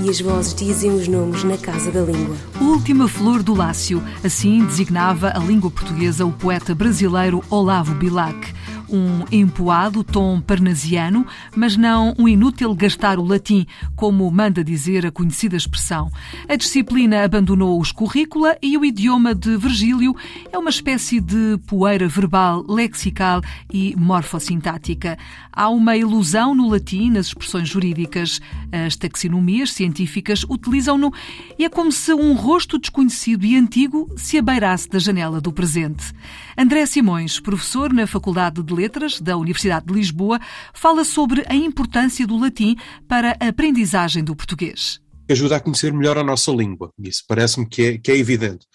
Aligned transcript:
e 0.00 0.08
as 0.08 0.20
vozes 0.20 0.54
dizem 0.54 0.90
os 0.92 1.08
nomes 1.08 1.44
na 1.44 1.56
casa 1.56 1.90
da 1.90 2.00
língua. 2.00 2.36
Última 2.60 3.08
flor 3.08 3.42
do 3.42 3.54
Lácio, 3.54 4.02
assim 4.24 4.64
designava 4.64 5.32
a 5.34 5.38
língua 5.38 5.70
portuguesa 5.70 6.24
o 6.24 6.32
poeta 6.32 6.74
brasileiro 6.74 7.42
Olavo 7.50 7.94
Bilac 7.94 8.52
um 8.92 9.24
empoado 9.32 10.04
tom 10.04 10.40
parnasiano, 10.40 11.26
mas 11.56 11.76
não 11.76 12.14
um 12.18 12.28
inútil 12.28 12.74
gastar 12.74 13.18
o 13.18 13.24
latim, 13.24 13.66
como 13.96 14.30
manda 14.30 14.62
dizer 14.62 15.06
a 15.06 15.10
conhecida 15.10 15.56
expressão. 15.56 16.10
A 16.46 16.54
disciplina 16.56 17.24
abandonou 17.24 17.80
os 17.80 17.90
currícula 17.90 18.56
e 18.60 18.76
o 18.76 18.84
idioma 18.84 19.34
de 19.34 19.56
Virgílio 19.56 20.14
é 20.52 20.58
uma 20.58 20.70
espécie 20.70 21.20
de 21.20 21.58
poeira 21.66 22.06
verbal, 22.06 22.64
lexical 22.68 23.40
e 23.72 23.96
morfossintática. 23.96 25.18
Há 25.50 25.68
uma 25.70 25.96
ilusão 25.96 26.54
no 26.54 26.68
latim 26.68 27.10
nas 27.10 27.26
expressões 27.26 27.68
jurídicas. 27.68 28.40
As 28.70 28.96
taxonomias 28.96 29.72
científicas 29.72 30.44
utilizam-no 30.44 31.12
e 31.58 31.64
é 31.64 31.68
como 31.68 31.90
se 31.90 32.12
um 32.12 32.34
rosto 32.34 32.78
desconhecido 32.78 33.46
e 33.46 33.56
antigo 33.56 34.08
se 34.16 34.36
abeirasse 34.36 34.88
da 34.88 34.98
janela 34.98 35.40
do 35.40 35.52
presente. 35.52 36.12
André 36.56 36.84
Simões, 36.84 37.40
professor 37.40 37.92
na 37.92 38.06
Faculdade 38.06 38.62
de 38.62 38.74
Letras 38.74 39.20
da 39.20 39.36
Universidade 39.36 39.86
de 39.86 39.94
Lisboa, 39.94 40.38
fala 40.74 41.04
sobre 41.04 41.44
a 41.48 41.54
importância 41.54 42.26
do 42.26 42.38
latim 42.38 42.76
para 43.08 43.36
a 43.40 43.48
aprendizagem 43.48 44.22
do 44.22 44.36
português. 44.36 45.00
Ajuda 45.30 45.56
a 45.56 45.60
conhecer 45.60 45.92
melhor 45.92 46.18
a 46.18 46.24
nossa 46.24 46.50
língua, 46.50 46.90
isso 46.98 47.24
parece-me 47.26 47.66
que 47.66 47.82
é, 47.82 47.98
que 47.98 48.10
é 48.10 48.16
evidente. 48.16 48.66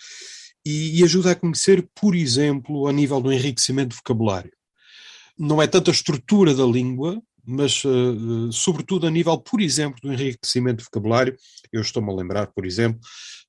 E, 0.66 1.00
e 1.00 1.04
ajuda 1.04 1.32
a 1.32 1.36
conhecer, 1.36 1.88
por 1.94 2.16
exemplo, 2.16 2.88
a 2.88 2.94
nível 2.94 3.22
do 3.22 3.32
enriquecimento 3.32 3.90
de 3.90 3.96
vocabulário. 3.98 4.52
Não 5.38 5.62
é 5.62 5.68
tanto 5.68 5.92
a 5.92 5.94
estrutura 5.94 6.56
da 6.56 6.66
língua, 6.66 7.22
mas 7.46 7.86
uh, 7.86 8.52
sobretudo 8.52 9.08
a 9.08 9.12
nível, 9.12 9.38
por 9.38 9.62
exemplo, 9.62 10.00
do 10.02 10.12
enriquecimento 10.12 10.80
de 10.80 10.84
vocabulário. 10.84 11.38
Eu 11.72 11.82
estou-me 11.82 12.12
a 12.12 12.16
lembrar, 12.16 12.48
por 12.48 12.66
exemplo, 12.66 13.00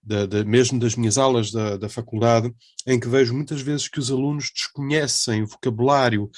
de, 0.02 0.26
de, 0.26 0.44
mesmo 0.44 0.78
das 0.78 0.94
minhas 0.94 1.18
aulas 1.18 1.50
da, 1.50 1.76
da 1.76 1.88
faculdade, 1.88 2.52
em 2.86 2.98
que 2.98 3.08
vejo 3.08 3.34
muitas 3.34 3.60
vezes 3.60 3.88
que 3.88 3.98
os 3.98 4.10
alunos 4.10 4.50
desconhecem 4.54 5.44
vocabulário 5.44 6.30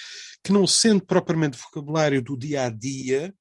que 0.43 0.53
não 0.53 0.67
sendo 0.67 1.05
propriamente 1.05 1.59
vocabulário 1.59 2.23
do 2.23 2.37
dia 2.37 2.65
a 2.65 2.71
dia, 2.71 3.35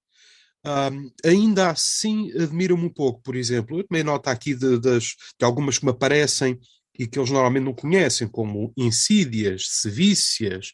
um, 0.66 1.12
ainda 1.24 1.70
assim 1.70 2.32
admira-me 2.34 2.86
um 2.86 2.94
pouco, 2.94 3.22
por 3.22 3.36
exemplo. 3.36 3.80
Eu 3.80 3.88
também 3.88 4.04
noto 4.04 4.28
aqui 4.28 4.54
de, 4.54 4.80
das, 4.80 5.16
de 5.38 5.46
algumas 5.46 5.78
que 5.80 5.86
me 5.86 5.92
aparecem 5.92 6.60
e 6.98 7.08
que 7.08 7.18
eles 7.18 7.30
normalmente 7.30 7.64
não 7.64 7.74
conhecem, 7.74 8.28
como 8.28 8.74
insídias, 8.76 9.68
sevícias, 9.70 10.74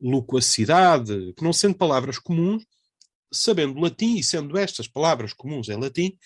loquacidade, 0.00 1.34
que 1.36 1.44
não 1.44 1.52
sendo 1.52 1.74
palavras 1.74 2.18
comuns, 2.18 2.64
sabendo 3.30 3.78
latim 3.78 4.16
e 4.16 4.24
sendo 4.24 4.56
estas 4.56 4.88
palavras 4.88 5.34
comuns 5.34 5.68
em 5.68 5.78
latim, 5.78 6.16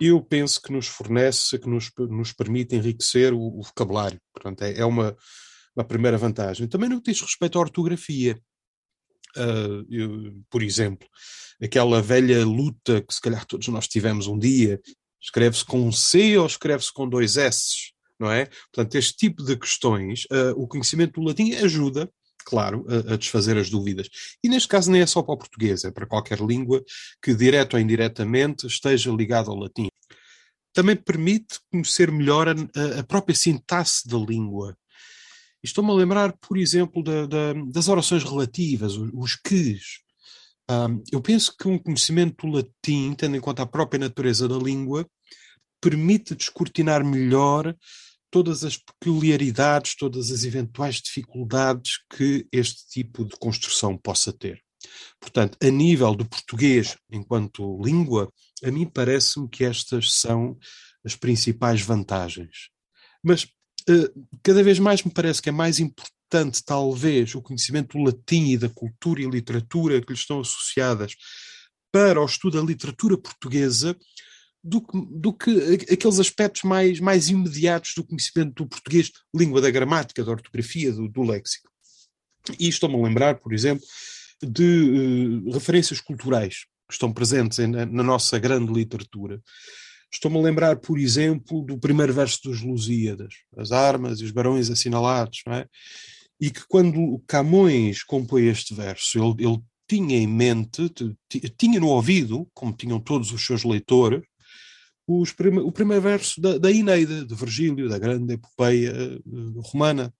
eu 0.00 0.22
penso 0.22 0.60
que 0.62 0.72
nos 0.72 0.86
fornece, 0.86 1.58
que 1.58 1.68
nos, 1.68 1.90
nos 1.98 2.32
permite 2.32 2.74
enriquecer 2.74 3.32
o, 3.32 3.40
o 3.40 3.62
vocabulário. 3.62 4.20
Portanto, 4.32 4.62
é, 4.62 4.78
é 4.78 4.84
uma, 4.84 5.16
uma 5.76 5.84
primeira 5.84 6.16
vantagem. 6.16 6.66
Também 6.66 6.88
no 6.88 7.00
que 7.00 7.12
diz 7.12 7.20
respeito 7.20 7.58
à 7.58 7.60
ortografia, 7.60 8.40
uh, 9.36 9.86
eu, 9.90 10.42
por 10.48 10.62
exemplo, 10.62 11.06
aquela 11.62 12.00
velha 12.00 12.44
luta 12.44 13.02
que 13.02 13.14
se 13.14 13.20
calhar 13.20 13.44
todos 13.44 13.68
nós 13.68 13.86
tivemos 13.86 14.26
um 14.26 14.38
dia, 14.38 14.80
escreve-se 15.20 15.64
com 15.64 15.86
um 15.86 15.92
C 15.92 16.38
ou 16.38 16.46
escreve-se 16.46 16.92
com 16.92 17.08
dois 17.08 17.36
S, 17.36 17.92
não 18.18 18.30
é? 18.30 18.46
Portanto, 18.72 18.94
este 18.94 19.16
tipo 19.16 19.44
de 19.44 19.56
questões, 19.56 20.24
uh, 20.24 20.52
o 20.56 20.66
conhecimento 20.66 21.20
do 21.20 21.26
latim 21.26 21.52
ajuda 21.54 22.10
claro, 22.44 22.84
a, 22.88 23.14
a, 23.14 23.16
desfazer 23.16 23.56
as 23.56 23.70
dúvidas. 23.70 24.08
E 24.42 24.48
neste 24.48 24.68
caso 24.68 24.90
nem 24.90 25.02
é 25.02 25.06
só 25.06 25.22
para 25.22 25.34
o 25.34 25.38
português, 25.38 25.84
é 25.84 25.90
para 25.90 26.06
qualquer 26.06 26.40
língua 26.40 26.82
que, 27.22 27.34
direto 27.34 27.74
ou 27.74 27.80
indiretamente, 27.80 28.66
esteja 28.66 29.10
ligada 29.10 29.50
ao 29.50 29.56
latim. 29.56 29.88
Também 30.72 30.96
permite 30.96 31.58
conhecer 31.70 32.10
melhor 32.10 32.48
a, 32.48 33.00
a 33.00 33.02
própria 33.04 33.34
sintaxe 33.34 34.06
da 34.08 34.18
língua. 34.18 34.76
Estou-me 35.62 35.90
a 35.90 35.94
lembrar, 35.94 36.32
por 36.38 36.56
exemplo, 36.56 37.02
da, 37.02 37.26
da, 37.26 37.52
das 37.70 37.88
orações 37.88 38.24
relativas, 38.24 38.96
os, 38.96 39.10
os 39.12 39.34
ques. 39.36 40.00
Um, 40.70 41.02
eu 41.12 41.20
penso 41.20 41.54
que 41.56 41.66
um 41.66 41.78
conhecimento 41.78 42.46
do 42.46 42.56
latim, 42.56 43.14
tendo 43.14 43.36
em 43.36 43.40
conta 43.40 43.62
a 43.62 43.66
própria 43.66 43.98
natureza 43.98 44.48
da 44.48 44.56
língua, 44.56 45.06
permite 45.80 46.34
descortinar 46.34 47.04
melhor 47.04 47.74
todas 48.30 48.62
as 48.62 48.76
peculiaridades, 48.76 49.96
todas 49.96 50.30
as 50.30 50.44
eventuais 50.44 50.96
dificuldades 50.96 51.98
que 52.16 52.46
este 52.52 52.88
tipo 52.88 53.24
de 53.24 53.36
construção 53.36 53.98
possa 53.98 54.32
ter. 54.32 54.62
Portanto, 55.18 55.58
a 55.62 55.68
nível 55.68 56.14
do 56.14 56.24
português 56.24 56.96
enquanto 57.10 57.82
língua, 57.82 58.32
a 58.64 58.70
mim 58.70 58.86
parece-me 58.86 59.48
que 59.48 59.64
estas 59.64 60.12
são 60.12 60.58
as 61.04 61.14
principais 61.14 61.80
vantagens. 61.80 62.68
Mas 63.22 63.44
uh, 63.44 64.26
cada 64.42 64.62
vez 64.62 64.78
mais 64.78 65.02
me 65.02 65.10
parece 65.10 65.40
que 65.40 65.48
é 65.48 65.52
mais 65.52 65.78
importante, 65.78 66.62
talvez, 66.64 67.34
o 67.34 67.42
conhecimento 67.42 67.96
do 67.96 68.04
latim 68.04 68.50
e 68.50 68.58
da 68.58 68.68
cultura 68.68 69.22
e 69.22 69.26
literatura 69.26 70.00
que 70.00 70.12
lhe 70.12 70.18
estão 70.18 70.40
associadas 70.40 71.14
para 71.92 72.20
o 72.20 72.24
estudo 72.24 72.60
da 72.60 72.66
literatura 72.66 73.18
portuguesa, 73.18 73.96
do, 74.62 74.80
do 75.10 75.32
que 75.32 75.50
aqueles 75.90 76.20
aspectos 76.20 76.62
mais, 76.62 77.00
mais 77.00 77.28
imediatos 77.28 77.92
do 77.96 78.04
conhecimento 78.04 78.62
do 78.62 78.68
português, 78.68 79.10
língua 79.34 79.60
da 79.60 79.70
gramática, 79.70 80.22
da 80.22 80.30
ortografia, 80.30 80.92
do, 80.92 81.08
do 81.08 81.22
léxico. 81.22 81.68
E 82.58 82.68
estou-me 82.68 82.96
a 82.96 83.02
lembrar, 83.02 83.36
por 83.36 83.52
exemplo, 83.52 83.84
de 84.42 85.42
uh, 85.46 85.50
referências 85.50 86.00
culturais 86.00 86.66
que 86.90 86.94
estão 86.94 87.12
presentes 87.12 87.58
em, 87.60 87.68
na 87.68 88.02
nossa 88.02 88.38
grande 88.38 88.72
literatura. 88.72 89.40
Estou-me 90.12 90.38
a 90.38 90.42
lembrar, 90.42 90.76
por 90.76 90.98
exemplo, 90.98 91.62
do 91.62 91.78
primeiro 91.78 92.12
verso 92.12 92.40
dos 92.44 92.60
Lusíadas, 92.60 93.32
as 93.56 93.70
armas 93.70 94.20
e 94.20 94.24
os 94.24 94.32
barões 94.32 94.68
assinalados, 94.68 95.40
não 95.46 95.54
é? 95.54 95.66
E 96.40 96.50
que 96.50 96.62
quando 96.68 97.22
Camões 97.28 98.02
compõe 98.02 98.48
este 98.48 98.74
verso, 98.74 99.18
ele, 99.18 99.46
ele 99.46 99.60
tinha 99.88 100.16
em 100.16 100.26
mente, 100.26 100.92
tinha 101.56 101.78
no 101.78 101.88
ouvido, 101.88 102.48
como 102.52 102.72
tinham 102.72 102.98
todos 102.98 103.32
os 103.32 103.44
seus 103.44 103.62
leitores, 103.62 104.22
os, 105.06 105.34
o 105.64 105.72
primeiro 105.72 106.02
verso 106.02 106.40
da, 106.40 106.58
da 106.58 106.70
Ineida, 106.70 107.24
de 107.24 107.34
Virgílio, 107.34 107.88
da 107.88 107.98
grande 107.98 108.34
epopeia 108.34 108.92
uh, 109.26 109.60
romana, 109.60 110.12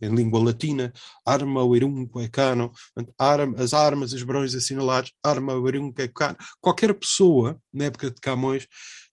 em 0.00 0.14
língua 0.14 0.42
latina, 0.42 0.92
arma 1.24 1.62
é 2.22 2.28
cano, 2.28 2.72
as 3.58 3.72
armas, 3.72 4.12
os 4.12 4.22
barões 4.22 4.54
assinalados, 4.54 5.12
arma 5.22 5.52
é 5.98 6.08
cano. 6.08 6.36
Qualquer 6.60 6.94
pessoa, 6.94 7.60
na 7.72 7.86
época 7.86 8.10
de 8.10 8.20
Camões, 8.20 8.66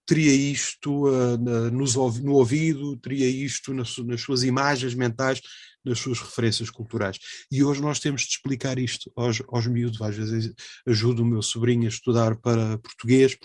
teria 0.06 0.34
isto 0.34 1.08
uh, 1.08 1.38
nos, 1.72 1.96
no 1.96 2.34
ouvido, 2.34 2.98
teria 2.98 3.28
isto 3.28 3.74
nas, 3.74 3.98
nas, 4.00 4.22
suas 4.22 4.44
imagens 4.44 4.94
mentais, 4.94 5.42
nas 5.84 6.00
suas 6.00 6.20
referências 6.20 6.70
culturais. 6.70 7.18
E 7.52 7.64
hoje 7.64 7.82
nós 7.82 8.00
temos 8.00 8.24
de 8.24 8.30
explicar 8.30 8.78
isto 8.78 9.12
aos, 9.16 9.42
aos 9.48 9.68
miúdos, 9.68 10.02
às 10.02 10.16
vezes 10.16 10.54
ajudo 10.86 11.24
o 11.24 11.26
meu 11.26 11.42
sobrinho 11.42 11.86
a 11.86 11.90
estudar 11.90 12.36
para 12.36 12.78
português, 12.80 13.38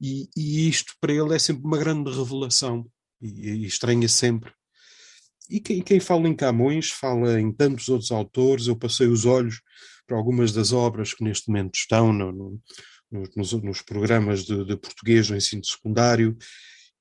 e, 0.00 0.28
e, 0.34 0.66
isto 0.66 0.94
para 0.98 1.12
ele 1.12 1.34
é 1.34 1.38
sempre 1.38 1.62
uma 1.64 1.76
grande 1.76 2.10
revelação 2.10 2.86
e, 3.20 3.50
e 3.50 3.66
estranha 3.66 4.08
sempre. 4.08 4.50
E 5.50 5.60
quem, 5.60 5.82
quem, 5.82 5.98
fala 5.98 6.28
em 6.28 6.34
Camões 6.34 6.90
fala 6.90 7.40
em 7.40 7.52
tantos 7.52 7.88
outros 7.88 8.12
autores. 8.12 8.66
Eu 8.66 8.76
passei 8.76 9.08
os 9.08 9.24
olhos 9.24 9.60
para 10.06 10.16
algumas 10.16 10.52
das 10.52 10.72
obras 10.72 11.12
que 11.12 11.24
neste 11.24 11.48
momento 11.48 11.74
estão 11.74 12.12
no, 12.12 12.32
no, 12.32 12.60
nos, 13.36 13.52
nos, 13.52 13.82
programas 13.82 14.44
de, 14.44 14.64
de, 14.64 14.76
português 14.76 15.28
no 15.28 15.36
ensino 15.36 15.64
secundário 15.64 16.36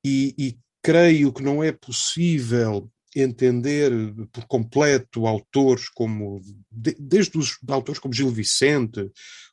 e, 0.04 0.34
e 0.38 0.58
creio 0.82 1.32
que 1.32 1.44
não 1.44 1.64
é 1.64 1.72
possível 1.72 2.90
entender 3.16 3.92
por 4.32 4.46
completo 4.46 5.26
autores 5.26 5.90
como, 5.90 6.42
desde 6.72 7.38
os 7.38 7.58
autores 7.68 8.00
como 8.00 8.14
Gil 8.14 8.30
Vicente, 8.30 9.10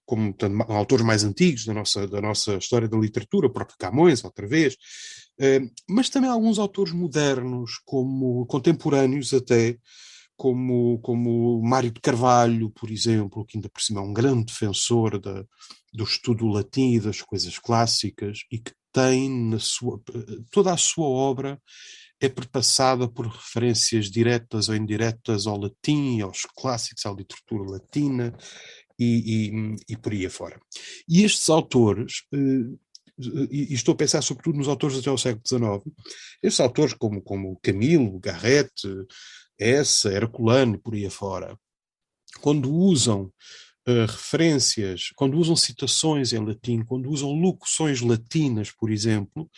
como 0.06 0.34
autores 0.68 1.04
mais 1.04 1.24
antigos 1.24 1.66
da 1.66 1.74
nossa, 1.74 2.06
da 2.06 2.20
nossa 2.20 2.54
história 2.54 2.88
da 2.88 2.96
literatura, 2.96 3.48
o 3.48 3.52
próprio 3.52 3.76
Camões, 3.78 4.24
outra 4.24 4.46
vez, 4.46 4.76
eh, 5.38 5.60
mas 5.88 6.08
também 6.08 6.30
alguns 6.30 6.58
autores 6.58 6.92
modernos, 6.92 7.72
como 7.84 8.46
contemporâneos 8.46 9.34
até, 9.34 9.76
como, 10.36 10.98
como 11.00 11.60
Mário 11.62 11.90
de 11.90 12.00
Carvalho, 12.00 12.70
por 12.70 12.90
exemplo, 12.90 13.44
que 13.44 13.58
ainda 13.58 13.68
por 13.68 13.82
cima 13.82 14.00
é 14.00 14.04
um 14.04 14.12
grande 14.12 14.46
defensor 14.46 15.18
da, 15.18 15.44
do 15.92 16.04
estudo 16.04 16.46
latim 16.46 16.94
e 16.94 17.00
das 17.00 17.20
coisas 17.22 17.58
clássicas 17.58 18.40
e 18.52 18.58
que 18.58 18.72
tem 18.92 19.28
na 19.28 19.58
sua, 19.58 20.00
toda 20.50 20.72
a 20.72 20.76
sua 20.76 21.06
obra 21.06 21.60
é 22.18 22.28
perpassada 22.28 23.06
por 23.06 23.26
referências 23.26 24.10
diretas 24.10 24.68
ou 24.68 24.76
indiretas 24.76 25.46
ao 25.46 25.58
latim, 25.58 26.20
aos 26.20 26.46
clássicos, 26.56 27.04
à 27.04 27.10
literatura 27.10 27.70
latina 27.72 28.34
e, 28.98 29.48
e, 29.48 29.76
e 29.90 29.96
por 29.96 30.12
aí 30.12 30.26
afora. 30.26 30.60
E 31.08 31.24
estes 31.24 31.48
autores, 31.48 32.22
eh, 32.32 32.76
e 33.50 33.72
estou 33.72 33.94
a 33.94 33.96
pensar 33.96 34.22
sobretudo 34.22 34.58
nos 34.58 34.68
autores 34.68 34.98
até 34.98 35.08
ao 35.08 35.18
século 35.18 35.42
XIX, 35.46 35.96
estes 36.42 36.60
autores 36.60 36.94
como, 36.94 37.22
como 37.22 37.58
Camilo, 37.62 38.18
Garrett, 38.20 38.72
Essa, 39.58 40.12
Herculano, 40.12 40.78
por 40.78 40.94
aí 40.94 41.06
afora, 41.06 41.58
quando 42.40 42.72
usam 42.72 43.32
Uh, 43.88 44.02
referências, 44.04 45.10
quando 45.14 45.38
usam 45.38 45.54
citações 45.54 46.32
em 46.32 46.44
latim, 46.44 46.82
quando 46.82 47.08
usam 47.08 47.30
locuções 47.30 48.00
latinas, 48.00 48.72
por 48.72 48.90
exemplo, 48.90 49.48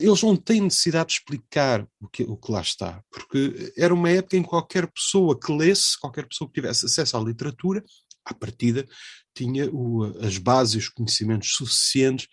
eles 0.00 0.22
não 0.22 0.34
têm 0.34 0.62
necessidade 0.62 1.08
de 1.08 1.14
explicar 1.16 1.86
o 2.00 2.08
que, 2.08 2.22
o 2.22 2.38
que 2.38 2.52
lá 2.52 2.62
está, 2.62 3.02
porque 3.10 3.72
era 3.76 3.92
uma 3.92 4.10
época 4.10 4.36
em 4.36 4.42
que 4.42 4.48
qualquer 4.48 4.90
pessoa 4.90 5.38
que 5.38 5.52
lesse, 5.52 6.00
qualquer 6.00 6.26
pessoa 6.26 6.48
que 6.48 6.54
tivesse 6.54 6.86
acesso 6.86 7.18
à 7.18 7.20
literatura, 7.20 7.84
à 8.26 8.34
partida, 8.34 8.86
tinha 9.34 9.70
o, 9.70 10.04
as 10.20 10.36
bases, 10.38 10.84
os 10.84 10.88
conhecimentos 10.88 11.54
suficientes 11.54 12.28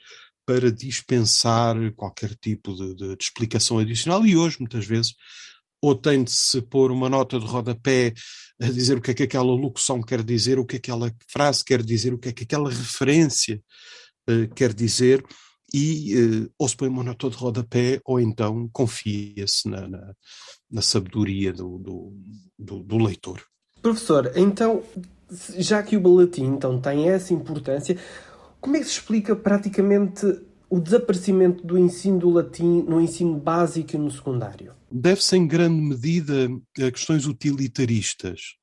para 0.46 0.72
dispensar 0.72 1.76
qualquer 1.96 2.36
tipo 2.36 2.74
de, 2.76 2.96
de, 2.96 3.16
de 3.16 3.24
explicação 3.24 3.80
adicional, 3.80 4.26
e 4.26 4.36
hoje, 4.36 4.58
muitas 4.60 4.86
vezes, 4.86 5.14
ou 5.82 5.96
tem 5.96 6.24
de 6.24 6.32
se 6.32 6.62
pôr 6.62 6.92
uma 6.92 7.10
nota 7.10 7.38
de 7.38 7.46
rodapé 7.46 8.14
a 8.62 8.70
dizer 8.70 8.98
o 8.98 9.02
que 9.02 9.12
é 9.12 9.14
que 9.14 9.24
aquela 9.24 9.52
locução 9.52 10.02
quer 10.02 10.24
dizer, 10.24 10.58
o 10.58 10.66
que 10.66 10.78
é 10.78 10.80
que 10.80 10.92
aquela 10.92 11.14
frase 11.30 11.64
quer 11.64 11.84
dizer, 11.84 12.14
o 12.14 12.18
que 12.18 12.30
é 12.30 12.32
que 12.32 12.44
aquela 12.44 12.70
referência 12.70 13.62
uh, 14.30 14.54
quer 14.56 14.74
dizer, 14.74 15.24
e 15.74 16.16
uh, 16.16 16.54
ou 16.58 16.70
se 16.70 16.78
põe 16.78 16.88
uma 16.88 17.04
nota 17.04 17.30
de 17.30 17.36
rodapé, 17.36 18.00
ou 18.06 18.20
então 18.20 18.70
confia-se 18.72 19.68
na, 19.68 19.88
na, 19.90 20.14
na, 20.72 20.82
sabedoria 20.82 21.52
do, 21.52 21.78
do, 21.80 22.18
do, 22.58 22.84
do, 22.84 22.98
leitor. 22.98 23.44
Professor, 23.82 24.32
então, 24.36 24.84
já 25.58 25.82
que 25.82 25.98
o 25.98 26.16
latim 26.16 26.46
então, 26.46 26.80
tem 26.80 27.10
essa 27.10 27.34
importância, 27.34 27.98
como 28.60 28.76
é 28.76 28.80
que 28.80 28.86
se 28.86 28.92
explica 28.92 29.36
praticamente 29.36 30.26
o 30.70 30.80
desaparecimento 30.80 31.66
do 31.66 31.78
ensino 31.78 32.20
do 32.20 32.30
latim 32.30 32.84
no 32.84 33.00
ensino 33.00 33.38
básico 33.38 33.96
e 33.96 34.00
no 34.00 34.10
secundário? 34.10 34.74
Deve-se 34.92 35.36
em 35.36 35.48
grande 35.48 35.82
medida 35.82 36.50
a 36.80 36.92
questões 36.92 37.26
utilitaristas. 37.26 38.56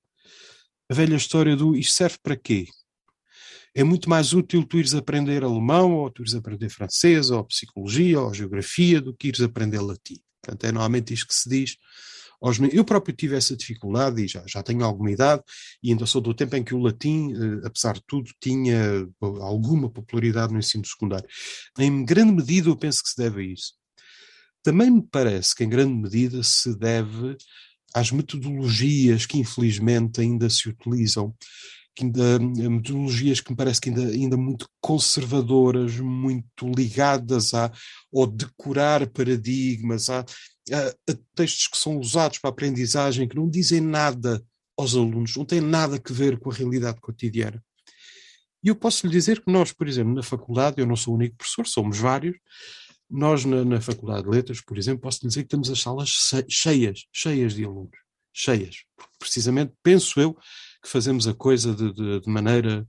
A 0.90 0.94
velha 0.94 1.16
história 1.16 1.54
do 1.54 1.76
isto 1.76 1.92
serve 1.92 2.18
para 2.22 2.36
quê? 2.36 2.66
é 3.74 3.84
muito 3.84 4.10
mais 4.10 4.32
útil 4.32 4.64
tu 4.64 4.78
ires 4.78 4.94
aprender 4.94 5.44
alemão, 5.44 5.94
ou 5.94 6.10
tu 6.10 6.22
ires 6.22 6.34
aprender 6.34 6.68
francês, 6.68 7.30
ou 7.30 7.44
psicologia, 7.44 8.20
ou 8.20 8.34
geografia, 8.34 9.00
do 9.00 9.14
que 9.14 9.28
ires 9.28 9.40
aprender 9.40 9.80
latim. 9.80 10.18
Portanto, 10.42 10.64
é 10.64 10.72
normalmente 10.72 11.14
isto 11.14 11.28
que 11.28 11.34
se 11.34 11.48
diz. 11.48 11.76
Aos... 12.40 12.58
Eu 12.58 12.84
próprio 12.84 13.14
tive 13.14 13.36
essa 13.36 13.56
dificuldade 13.56 14.22
e 14.22 14.28
já, 14.28 14.42
já 14.46 14.62
tenho 14.62 14.84
alguma 14.84 15.10
idade, 15.10 15.42
e 15.82 15.90
ainda 15.90 16.06
sou 16.06 16.20
do 16.20 16.34
tempo 16.34 16.56
em 16.56 16.64
que 16.64 16.74
o 16.74 16.78
latim, 16.78 17.32
eh, 17.32 17.66
apesar 17.66 17.94
de 17.94 18.02
tudo, 18.06 18.30
tinha 18.40 19.06
alguma 19.20 19.90
popularidade 19.90 20.52
no 20.52 20.58
ensino 20.58 20.84
secundário. 20.84 21.28
Em 21.78 22.04
grande 22.04 22.32
medida, 22.32 22.68
eu 22.68 22.76
penso 22.76 23.02
que 23.02 23.10
se 23.10 23.16
deve 23.16 23.42
a 23.42 23.44
isso. 23.44 23.74
Também 24.62 24.90
me 24.90 25.02
parece 25.02 25.54
que, 25.54 25.64
em 25.64 25.68
grande 25.68 25.94
medida, 25.94 26.42
se 26.42 26.76
deve 26.76 27.36
às 27.94 28.10
metodologias 28.10 29.26
que, 29.26 29.38
infelizmente, 29.38 30.20
ainda 30.20 30.48
se 30.48 30.68
utilizam 30.68 31.34
que 31.94 32.04
ainda, 32.04 32.38
metodologias 32.38 33.40
que 33.40 33.50
me 33.50 33.56
parece 33.56 33.80
que 33.80 33.90
ainda, 33.90 34.06
ainda 34.06 34.36
muito 34.36 34.68
conservadoras, 34.80 35.98
muito 35.98 36.68
ligadas 36.68 37.52
a, 37.52 37.70
ao 38.14 38.26
decorar 38.26 39.06
paradigmas, 39.08 40.08
a, 40.08 40.24
a, 40.72 41.14
textos 41.34 41.68
que 41.68 41.76
são 41.76 41.98
usados 41.98 42.38
para 42.38 42.50
aprendizagem 42.50 43.28
que 43.28 43.36
não 43.36 43.48
dizem 43.48 43.80
nada 43.80 44.42
aos 44.76 44.94
alunos, 44.94 45.36
não 45.36 45.44
têm 45.44 45.60
nada 45.60 45.96
a 45.96 46.12
ver 46.12 46.38
com 46.38 46.50
a 46.50 46.54
realidade 46.54 47.00
cotidiana. 47.00 47.62
E 48.62 48.68
eu 48.68 48.74
posso 48.74 49.06
lhe 49.06 49.12
dizer 49.12 49.42
que 49.42 49.50
nós, 49.50 49.72
por 49.72 49.88
exemplo, 49.88 50.14
na 50.14 50.22
faculdade, 50.22 50.80
eu 50.80 50.86
não 50.86 50.96
sou 50.96 51.14
o 51.14 51.16
único 51.16 51.36
professor, 51.36 51.66
somos 51.66 51.98
vários, 51.98 52.36
nós 53.10 53.44
na, 53.44 53.64
na 53.64 53.80
Faculdade 53.80 54.22
de 54.22 54.30
Letras, 54.30 54.60
por 54.60 54.78
exemplo, 54.78 55.02
posso 55.02 55.20
lhe 55.22 55.28
dizer 55.28 55.42
que 55.42 55.48
temos 55.48 55.68
as 55.68 55.80
salas 55.80 56.10
cheias, 56.48 57.06
cheias 57.12 57.54
de 57.54 57.64
alunos, 57.64 57.98
cheias. 58.32 58.84
Precisamente, 59.18 59.72
penso 59.82 60.20
eu, 60.20 60.34
que 60.82 60.88
fazemos 60.88 61.26
a 61.26 61.34
coisa 61.34 61.74
de, 61.74 61.92
de, 61.92 62.20
de 62.20 62.30
maneira 62.30 62.86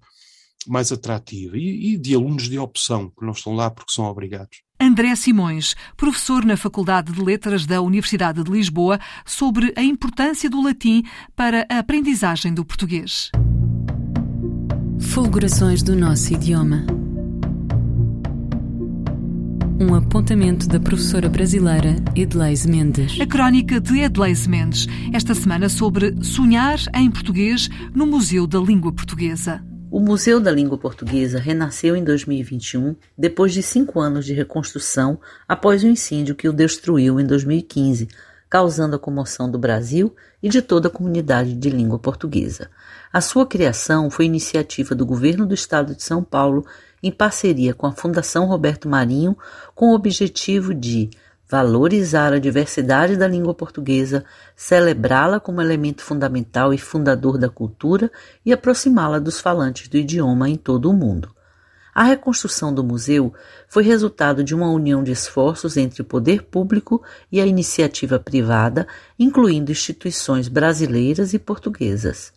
mais 0.68 0.92
atrativa 0.92 1.58
e, 1.58 1.94
e, 1.94 1.98
de 1.98 2.16
alunos 2.16 2.50
de 2.50 2.58
opção, 2.58 3.10
que 3.10 3.25
não 3.25 3.31
estão 3.31 3.54
lá 3.54 3.69
porque 3.69 3.92
são 3.92 4.06
obrigados. 4.06 4.62
André 4.80 5.16
Simões, 5.16 5.75
professor 5.96 6.44
na 6.44 6.58
Faculdade 6.58 7.12
de 7.12 7.22
Letras 7.22 7.66
da 7.66 7.81
Universidade 7.81 8.44
de 8.44 8.52
Lisboa, 8.52 9.00
sobre 9.25 9.74
a 9.75 9.84
importância 9.84 10.50
do 10.50 10.62
latim 10.62 11.04
para 11.36 11.68
a 11.69 11.80
aprendizagem 11.80 12.54
do 12.54 12.66
português. 12.66 13.31
Fulgurações 15.00 15.84
do 15.84 15.96
nosso 15.96 16.34
idioma 16.34 16.86
um 19.81 19.96
apontamento 19.96 20.68
da 20.68 20.80
professora 20.80 21.28
brasileira 21.28 21.96
Edleise 22.16 22.69
Mendes. 22.69 23.19
A 23.19 23.25
crónica 23.25 23.81
de 23.81 24.00
Edleise 24.02 24.48
Mendes, 24.48 24.88
esta 25.12 25.34
semana 25.34 25.69
sobre 25.69 26.24
sonhar 26.24 26.78
em 26.94 27.10
português 27.10 27.68
no 27.94 28.06
Museu 28.06 28.46
da 28.46 28.60
Língua 28.60 28.92
Portuguesa. 28.92 29.70
O 29.92 30.00
Museu 30.00 30.40
da 30.40 30.50
Língua 30.50 30.78
Portuguesa 30.78 31.38
renasceu 31.38 31.98
em 31.98 32.04
2021, 32.06 32.96
depois 33.18 33.52
de 33.52 33.62
cinco 33.62 34.00
anos 34.00 34.24
de 34.26 34.34
reconstrução 34.34 35.20
após 35.46 35.84
o 35.84 35.88
incêndio 35.88 36.34
que 36.34 36.48
o 36.48 36.54
destruiu 36.54 37.20
em 37.20 37.26
2015, 37.26 38.08
causando 38.50 38.96
a 38.96 39.00
comoção 39.00 39.52
do 39.52 39.60
Brasil 39.60 40.16
e 40.42 40.48
de 40.48 40.62
toda 40.62 40.88
a 40.88 40.92
comunidade 40.92 41.54
de 41.54 41.70
língua 41.70 42.00
portuguesa. 42.00 42.72
A 43.12 43.20
sua 43.20 43.46
criação 43.46 44.10
foi 44.10 44.24
iniciativa 44.24 44.96
do 44.96 45.06
governo 45.06 45.46
do 45.46 45.54
estado 45.54 45.94
de 45.94 46.04
São 46.04 46.24
Paulo 46.24 46.66
em 47.04 47.12
parceria 47.12 47.74
com 47.74 47.86
a 47.86 47.92
Fundação 47.92 48.46
Roberto 48.46 48.88
Marinho, 48.88 49.38
com 49.76 49.88
o 49.88 49.94
objetivo 49.94 50.74
de 50.74 51.10
valorizar 51.51 52.31
a 52.31 52.39
diversidade 52.39 53.18
da 53.18 53.27
língua 53.27 53.53
portuguesa, 53.53 54.24
celebrá-la 54.56 55.38
como 55.38 55.62
elemento 55.62 56.01
fundamental 56.01 56.74
e 56.74 56.77
fundador 56.77 57.38
da 57.38 57.50
cultura 57.50 58.09
e 58.45 58.53
aproximá-la 58.53 59.19
dos 59.19 59.42
falantes 59.42 59.89
do 59.89 59.98
idioma 59.98 60.48
em 60.48 60.56
todo 60.56 60.89
o 60.89 60.94
mundo. 60.94 61.36
A 61.94 62.03
reconstrução 62.03 62.74
do 62.74 62.86
museu 62.86 63.33
foi 63.68 63.83
resultado 63.83 64.45
de 64.45 64.56
uma 64.56 64.71
união 64.71 65.03
de 65.03 65.12
esforços 65.12 65.75
entre 65.75 66.01
o 66.01 66.06
poder 66.06 66.44
público 66.44 67.03
e 67.30 67.42
a 67.42 67.45
iniciativa 67.45 68.18
privada, 68.18 68.88
incluindo 69.19 69.74
instituições 69.74 70.47
brasileiras 70.47 71.33
e 71.33 71.39
portuguesas. 71.39 72.31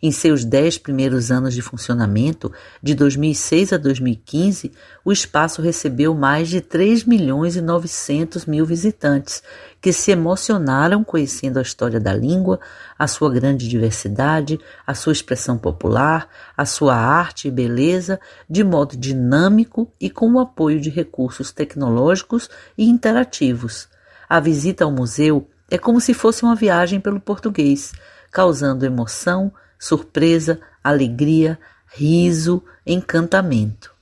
Em 0.00 0.12
seus 0.12 0.44
dez 0.44 0.78
primeiros 0.78 1.32
anos 1.32 1.52
de 1.52 1.60
funcionamento, 1.60 2.52
de 2.80 2.94
2006 2.94 3.72
a 3.72 3.76
2015, 3.76 4.70
o 5.04 5.10
espaço 5.10 5.60
recebeu 5.60 6.14
mais 6.14 6.48
de 6.48 6.60
3 6.60 7.02
milhões 7.02 7.56
e 7.56 7.60
900 7.60 8.46
mil 8.46 8.64
visitantes, 8.64 9.42
que 9.80 9.92
se 9.92 10.12
emocionaram 10.12 11.02
conhecendo 11.02 11.58
a 11.58 11.62
história 11.62 11.98
da 11.98 12.14
língua, 12.14 12.60
a 12.96 13.08
sua 13.08 13.28
grande 13.28 13.68
diversidade, 13.68 14.60
a 14.86 14.94
sua 14.94 15.12
expressão 15.12 15.58
popular, 15.58 16.28
a 16.56 16.64
sua 16.64 16.94
arte 16.94 17.48
e 17.48 17.50
beleza, 17.50 18.20
de 18.48 18.62
modo 18.62 18.96
dinâmico 18.96 19.92
e 20.00 20.08
com 20.08 20.32
o 20.32 20.38
apoio 20.38 20.80
de 20.80 20.90
recursos 20.90 21.50
tecnológicos 21.50 22.48
e 22.76 22.88
interativos. 22.88 23.88
A 24.28 24.38
visita 24.38 24.84
ao 24.84 24.92
museu 24.92 25.48
é 25.68 25.76
como 25.76 26.00
se 26.00 26.14
fosse 26.14 26.44
uma 26.44 26.54
viagem 26.54 27.00
pelo 27.00 27.18
português, 27.18 27.92
causando 28.30 28.86
emoção, 28.86 29.52
surpresa, 29.78 30.60
alegria, 30.82 31.58
riso, 31.86 32.62
encantamento. 32.86 33.96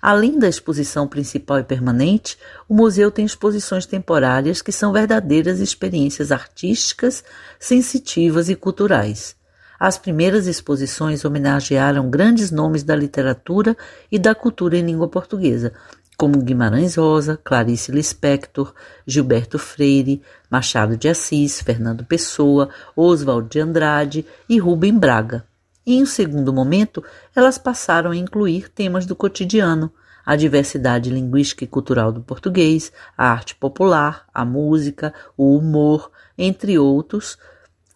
Além 0.00 0.38
da 0.38 0.48
exposição 0.48 1.08
principal 1.08 1.58
e 1.58 1.64
permanente, 1.64 2.38
o 2.68 2.74
museu 2.74 3.10
tem 3.10 3.24
exposições 3.24 3.86
temporárias 3.86 4.62
que 4.62 4.70
são 4.70 4.92
verdadeiras 4.92 5.58
experiências 5.58 6.30
artísticas, 6.30 7.24
sensitivas 7.58 8.48
e 8.48 8.54
culturais. 8.54 9.34
As 9.78 9.98
primeiras 9.98 10.46
exposições 10.46 11.24
homenagearam 11.24 12.08
grandes 12.08 12.50
nomes 12.50 12.82
da 12.82 12.96
literatura 12.96 13.76
e 14.10 14.18
da 14.18 14.34
cultura 14.34 14.78
em 14.78 14.86
língua 14.86 15.08
portuguesa, 15.08 15.72
como 16.16 16.42
Guimarães 16.42 16.96
Rosa, 16.96 17.38
Clarice 17.42 17.92
Lispector, 17.92 18.72
Gilberto 19.06 19.58
Freire, 19.58 20.22
Machado 20.50 20.96
de 20.96 21.08
Assis, 21.08 21.60
Fernando 21.60 22.04
Pessoa, 22.04 22.70
Oswald 22.96 23.48
de 23.50 23.60
Andrade 23.60 24.26
e 24.48 24.58
Rubem 24.58 24.98
Braga. 24.98 25.44
Em 25.86 26.02
um 26.02 26.06
segundo 26.06 26.52
momento, 26.52 27.04
elas 27.34 27.58
passaram 27.58 28.10
a 28.10 28.16
incluir 28.16 28.68
temas 28.68 29.06
do 29.06 29.14
cotidiano, 29.14 29.92
a 30.24 30.34
diversidade 30.34 31.10
linguística 31.10 31.62
e 31.62 31.68
cultural 31.68 32.10
do 32.10 32.20
português, 32.20 32.90
a 33.16 33.30
arte 33.30 33.54
popular, 33.54 34.26
a 34.34 34.44
música, 34.44 35.14
o 35.36 35.56
humor, 35.56 36.10
entre 36.36 36.76
outros, 36.78 37.38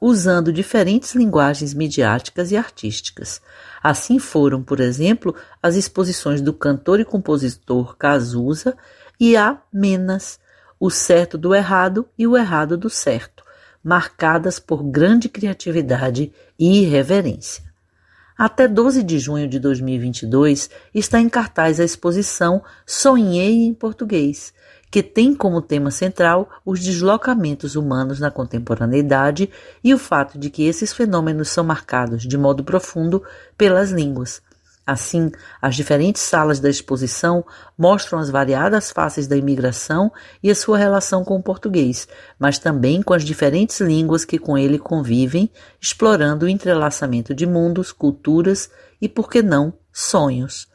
usando 0.00 0.52
diferentes 0.52 1.14
linguagens 1.14 1.75
midiáticas 1.75 2.50
e 2.50 2.57
artísticas. 2.57 3.40
Assim 3.83 4.19
foram, 4.19 4.62
por 4.62 4.80
exemplo, 4.80 5.35
as 5.62 5.76
exposições 5.76 6.40
do 6.40 6.54
cantor 6.54 7.00
e 7.00 7.04
compositor 7.04 7.97
Cazuza 7.97 8.76
e 9.19 9.37
a 9.37 9.61
Menas, 9.73 10.40
o 10.78 10.88
certo 10.88 11.37
do 11.37 11.54
errado 11.54 12.09
e 12.16 12.26
o 12.26 12.37
errado 12.37 12.78
do 12.78 12.88
certo, 12.88 13.45
marcadas 13.85 14.59
por 14.59 14.83
grande 14.83 15.28
criatividade 15.28 16.33
e 16.59 16.83
irreverência. 16.83 17.70
Até 18.40 18.66
12 18.66 19.02
de 19.02 19.18
junho 19.18 19.47
de 19.47 19.59
2022 19.59 20.70
está 20.94 21.20
em 21.20 21.28
cartaz 21.28 21.78
a 21.78 21.85
exposição 21.85 22.62
Sonhei 22.87 23.66
em 23.66 23.75
Português, 23.75 24.54
que 24.90 25.02
tem 25.02 25.35
como 25.35 25.61
tema 25.61 25.90
central 25.90 26.49
os 26.64 26.80
deslocamentos 26.80 27.76
humanos 27.76 28.18
na 28.18 28.30
contemporaneidade 28.30 29.50
e 29.85 29.92
o 29.92 29.99
fato 29.99 30.38
de 30.38 30.49
que 30.49 30.64
esses 30.64 30.90
fenômenos 30.90 31.50
são 31.50 31.62
marcados 31.62 32.23
de 32.23 32.38
modo 32.38 32.64
profundo 32.64 33.23
pelas 33.59 33.90
línguas. 33.90 34.40
Assim, 34.90 35.30
as 35.62 35.76
diferentes 35.76 36.20
salas 36.20 36.59
da 36.59 36.68
exposição 36.68 37.47
mostram 37.78 38.18
as 38.18 38.28
variadas 38.28 38.90
faces 38.90 39.28
da 39.28 39.37
imigração 39.37 40.11
e 40.42 40.50
a 40.50 40.54
sua 40.54 40.76
relação 40.76 41.23
com 41.23 41.37
o 41.37 41.42
português, 41.42 42.09
mas 42.37 42.59
também 42.59 43.00
com 43.00 43.14
as 43.14 43.23
diferentes 43.23 43.80
línguas 43.80 44.25
que 44.25 44.37
com 44.37 44.59
ele 44.59 44.80
convivem, 44.80 45.49
explorando 45.80 46.44
o 46.44 46.49
entrelaçamento 46.49 47.32
de 47.32 47.47
mundos, 47.47 47.92
culturas 47.92 48.68
e, 49.00 49.09
por 49.09 49.30
que 49.30 49.40
não, 49.42 49.73
sonhos. 49.92 50.66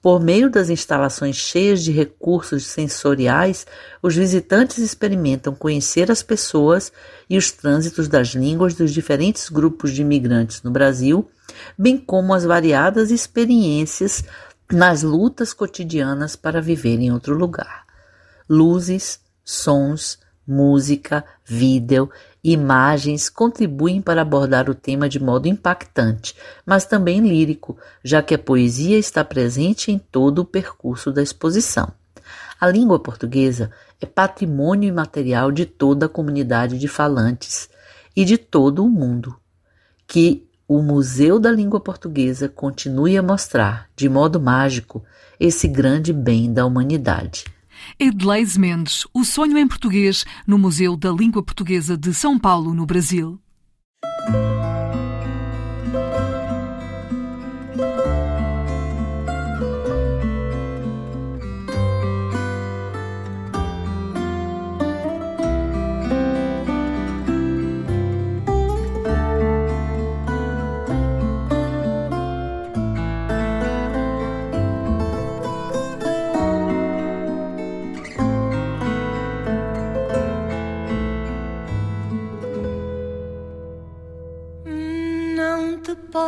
Por 0.00 0.18
meio 0.18 0.48
das 0.48 0.70
instalações 0.70 1.36
cheias 1.36 1.84
de 1.84 1.92
recursos 1.92 2.64
sensoriais, 2.64 3.66
os 4.02 4.16
visitantes 4.16 4.78
experimentam 4.78 5.54
conhecer 5.54 6.10
as 6.10 6.22
pessoas 6.22 6.90
e 7.28 7.36
os 7.36 7.52
trânsitos 7.52 8.08
das 8.08 8.28
línguas 8.28 8.72
dos 8.72 8.94
diferentes 8.94 9.50
grupos 9.50 9.92
de 9.92 10.00
imigrantes 10.00 10.62
no 10.62 10.70
Brasil, 10.70 11.28
bem 11.78 11.96
como 11.96 12.34
as 12.34 12.44
variadas 12.44 13.10
experiências 13.10 14.24
nas 14.70 15.02
lutas 15.02 15.52
cotidianas 15.52 16.36
para 16.36 16.60
viver 16.60 17.00
em 17.00 17.12
outro 17.12 17.34
lugar. 17.36 17.86
Luzes, 18.48 19.20
sons, 19.44 20.18
música, 20.46 21.24
vídeo, 21.44 22.10
imagens 22.42 23.28
contribuem 23.28 24.00
para 24.00 24.22
abordar 24.22 24.70
o 24.70 24.74
tema 24.74 25.08
de 25.08 25.20
modo 25.20 25.48
impactante, 25.48 26.34
mas 26.64 26.86
também 26.86 27.20
lírico, 27.20 27.76
já 28.02 28.22
que 28.22 28.34
a 28.34 28.38
poesia 28.38 28.98
está 28.98 29.24
presente 29.24 29.92
em 29.92 29.98
todo 29.98 30.40
o 30.40 30.44
percurso 30.44 31.12
da 31.12 31.22
exposição. 31.22 31.92
A 32.60 32.66
língua 32.66 32.98
portuguesa 32.98 33.70
é 34.00 34.06
patrimônio 34.06 34.88
imaterial 34.88 35.52
de 35.52 35.66
toda 35.66 36.06
a 36.06 36.08
comunidade 36.08 36.78
de 36.78 36.88
falantes 36.88 37.68
e 38.16 38.24
de 38.24 38.36
todo 38.36 38.84
o 38.84 38.90
mundo. 38.90 39.36
Que 40.06 40.47
o 40.68 40.82
Museu 40.82 41.40
da 41.40 41.50
Língua 41.50 41.80
Portuguesa 41.80 42.46
continue 42.46 43.16
a 43.16 43.22
mostrar, 43.22 43.88
de 43.96 44.06
modo 44.06 44.38
mágico, 44.38 45.02
esse 45.40 45.66
grande 45.66 46.12
bem 46.12 46.52
da 46.52 46.66
humanidade. 46.66 47.44
Edleise 47.98 48.60
Mendes, 48.60 49.06
O 49.14 49.24
Sonho 49.24 49.56
em 49.56 49.66
Português, 49.66 50.26
no 50.46 50.58
Museu 50.58 50.94
da 50.94 51.10
Língua 51.10 51.42
Portuguesa 51.42 51.96
de 51.96 52.12
São 52.12 52.38
Paulo, 52.38 52.74
no 52.74 52.84
Brasil. 52.84 53.40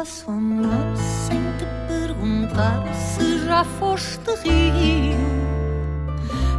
Posso 0.00 0.30
amar 0.30 0.96
sem 0.96 1.38
te 1.58 1.66
perguntar 1.86 2.82
se 2.94 3.44
já 3.44 3.62
foste 3.78 4.30
rio. 4.46 5.18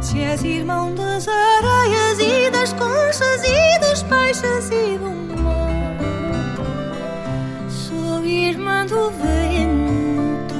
Se 0.00 0.20
és 0.20 0.44
irmão 0.44 0.94
das 0.94 1.26
areias 1.26 2.18
e 2.20 2.50
das 2.52 2.72
conchas 2.74 3.42
e 3.42 3.78
dos 3.80 4.02
peixes 4.04 4.70
e 4.70 4.96
do 4.96 5.42
mar. 5.42 5.98
Sou 7.68 8.24
irmã 8.24 8.86
do 8.86 9.10
vento, 9.10 10.54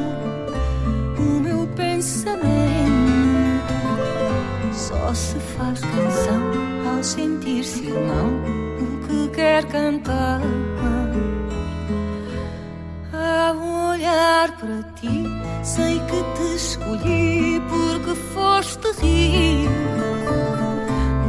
o 1.18 1.40
meu 1.40 1.68
pensamento 1.76 2.42
só 4.72 5.14
se 5.14 5.38
faz 5.38 5.78
canção 5.80 6.96
ao 6.96 7.04
sentir-se 7.04 7.84
irmão 7.86 8.42
o 8.80 9.06
que 9.06 9.28
quer 9.36 9.64
cantar. 9.66 10.40
Sei 15.62 16.00
que 16.00 16.22
te 16.34 16.54
escolhi 16.56 17.62
porque 17.68 18.14
foste 18.34 18.88
rio. 19.00 19.70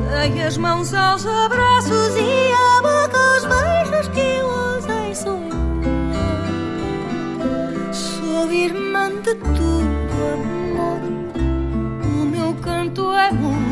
Dei 0.10 0.42
as 0.42 0.58
mãos 0.58 0.94
aos 0.94 1.26
abraços 1.26 2.16
e 2.16 2.52
a 2.54 2.82
boca 2.82 3.18
aos 3.18 3.46
beijos 3.46 4.08
que 4.10 4.20
eu 4.20 4.48
ousei 4.48 5.16
sonhar. 5.16 5.54
Sou 7.92 8.52
irmã 8.52 9.10
de 9.22 9.36
tudo, 9.36 9.84
amor. 10.34 11.02
O 12.04 12.26
meu 12.26 12.54
canto 12.56 13.14
é 13.14 13.32
mudo. 13.32 13.64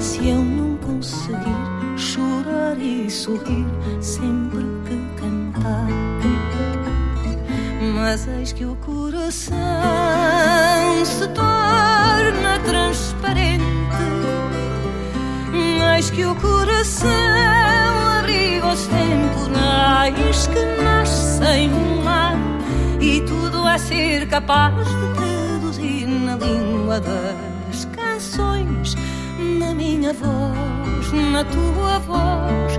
Se 0.00 0.28
eu 0.28 0.38
não 0.38 0.76
conseguir 0.78 1.72
chorar 1.96 2.78
e 2.78 3.10
sorrir 3.10 3.66
mas 8.02 8.26
eis 8.26 8.52
que 8.52 8.64
o 8.64 8.74
coração 8.76 9.54
se 11.04 11.28
torna 11.28 12.58
transparente. 12.64 13.62
Eis 15.94 16.10
que 16.10 16.24
o 16.24 16.34
coração 16.34 17.08
abriga 18.18 18.66
os 18.66 18.88
temporais 18.88 20.48
que 20.48 20.82
nascem 20.82 21.68
no 21.68 22.02
mar 22.02 22.36
e 23.00 23.20
tudo 23.20 23.64
a 23.64 23.78
ser 23.78 24.28
capaz 24.28 24.74
de 24.74 25.14
traduzir 25.14 26.06
na 26.08 26.36
língua 26.36 26.98
das 26.98 27.84
canções, 27.84 28.96
na 29.60 29.72
minha 29.74 30.12
voz, 30.12 31.12
na 31.12 31.44
tua 31.44 32.00
voz, 32.00 32.78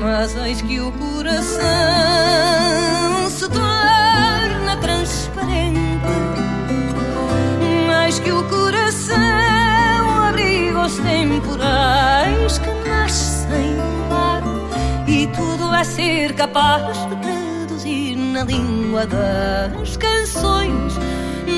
mas 0.00 0.36
eis 0.36 0.62
que 0.62 0.80
o 0.80 0.92
coração 0.92 1.97
ser 16.18 16.34
capaz 16.34 16.98
de 17.08 17.16
traduzir 17.16 18.16
na 18.16 18.42
língua 18.42 19.06
das 19.06 19.96
canções, 19.96 20.98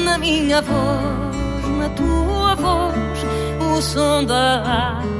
na 0.05 0.19
minha 0.19 0.61
voz, 0.61 1.79
na 1.79 1.89
tua 1.89 2.55
voz, 2.57 3.25
o 3.59 3.81
som 3.81 4.23
da 4.23 5.01
água 5.01 5.20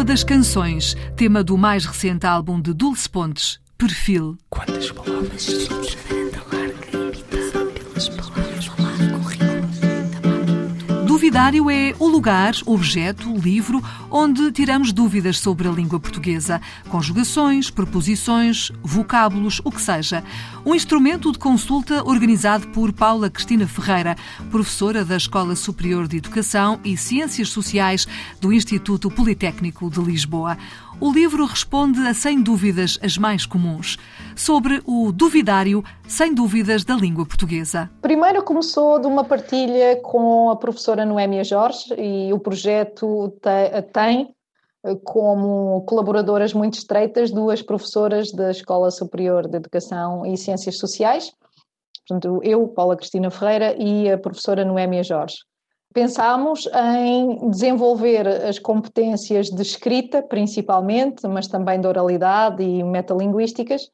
Língua 0.00 0.14
das 0.14 0.24
Canções, 0.24 0.96
tema 1.14 1.44
do 1.44 1.58
mais 1.58 1.84
recente 1.84 2.26
álbum 2.26 2.58
de 2.58 2.72
Dulce 2.72 3.06
Pontes, 3.06 3.60
Perfil. 3.76 4.38
Quantas 4.48 4.90
palavras? 4.90 5.68
Duvidário 11.30 11.70
é 11.70 11.94
o 12.00 12.08
lugar, 12.08 12.54
objeto, 12.66 13.32
livro 13.36 13.80
onde 14.10 14.50
tiramos 14.50 14.90
dúvidas 14.90 15.38
sobre 15.38 15.68
a 15.68 15.70
língua 15.70 16.00
portuguesa. 16.00 16.60
Conjugações, 16.88 17.70
preposições, 17.70 18.72
vocábulos, 18.82 19.60
o 19.64 19.70
que 19.70 19.80
seja. 19.80 20.24
Um 20.66 20.74
instrumento 20.74 21.30
de 21.30 21.38
consulta 21.38 22.02
organizado 22.02 22.66
por 22.70 22.92
Paula 22.92 23.30
Cristina 23.30 23.64
Ferreira, 23.68 24.16
professora 24.50 25.04
da 25.04 25.16
Escola 25.16 25.54
Superior 25.54 26.08
de 26.08 26.16
Educação 26.16 26.80
e 26.82 26.96
Ciências 26.96 27.50
Sociais 27.50 28.08
do 28.40 28.52
Instituto 28.52 29.08
Politécnico 29.08 29.88
de 29.88 30.00
Lisboa. 30.00 30.58
O 31.00 31.10
livro 31.10 31.46
responde 31.46 32.00
a 32.06 32.12
100 32.12 32.42
dúvidas 32.42 32.98
as 33.02 33.16
mais 33.16 33.46
comuns 33.46 33.96
sobre 34.36 34.82
o 34.86 35.10
duvidário, 35.12 35.82
sem 36.06 36.34
dúvidas, 36.34 36.84
da 36.84 36.94
língua 36.94 37.24
portuguesa. 37.24 37.90
Primeiro 38.02 38.42
começou 38.42 38.98
de 39.00 39.06
uma 39.06 39.24
partilha 39.24 39.96
com 40.02 40.50
a 40.50 40.56
professora 40.56 41.06
Noémia 41.06 41.42
Jorge 41.42 41.94
e 41.96 42.30
o 42.34 42.38
projeto 42.38 43.32
te- 43.40 43.82
tem 43.92 44.28
eh, 44.84 44.94
como 45.02 45.80
colaboradoras 45.86 46.52
muito 46.52 46.74
estreitas 46.74 47.30
duas 47.30 47.62
professoras 47.62 48.30
da 48.30 48.50
Escola 48.50 48.90
Superior 48.90 49.48
de 49.48 49.56
Educação 49.56 50.26
e 50.26 50.36
Ciências 50.36 50.76
Sociais, 50.78 51.32
portanto 52.06 52.40
eu, 52.42 52.68
Paula 52.68 52.96
Cristina 52.96 53.30
Ferreira 53.30 53.74
e 53.82 54.10
a 54.10 54.18
professora 54.18 54.64
Noémia 54.66 55.02
Jorge. 55.02 55.36
Pensámos 55.92 56.68
em 56.72 57.50
desenvolver 57.50 58.26
as 58.28 58.58
competências 58.58 59.48
de 59.48 59.62
escrita, 59.62 60.22
principalmente, 60.22 61.26
mas 61.26 61.48
também 61.48 61.80
de 61.80 61.86
oralidade 61.88 62.62
e 62.62 62.82
metalinguísticas, 62.84 63.90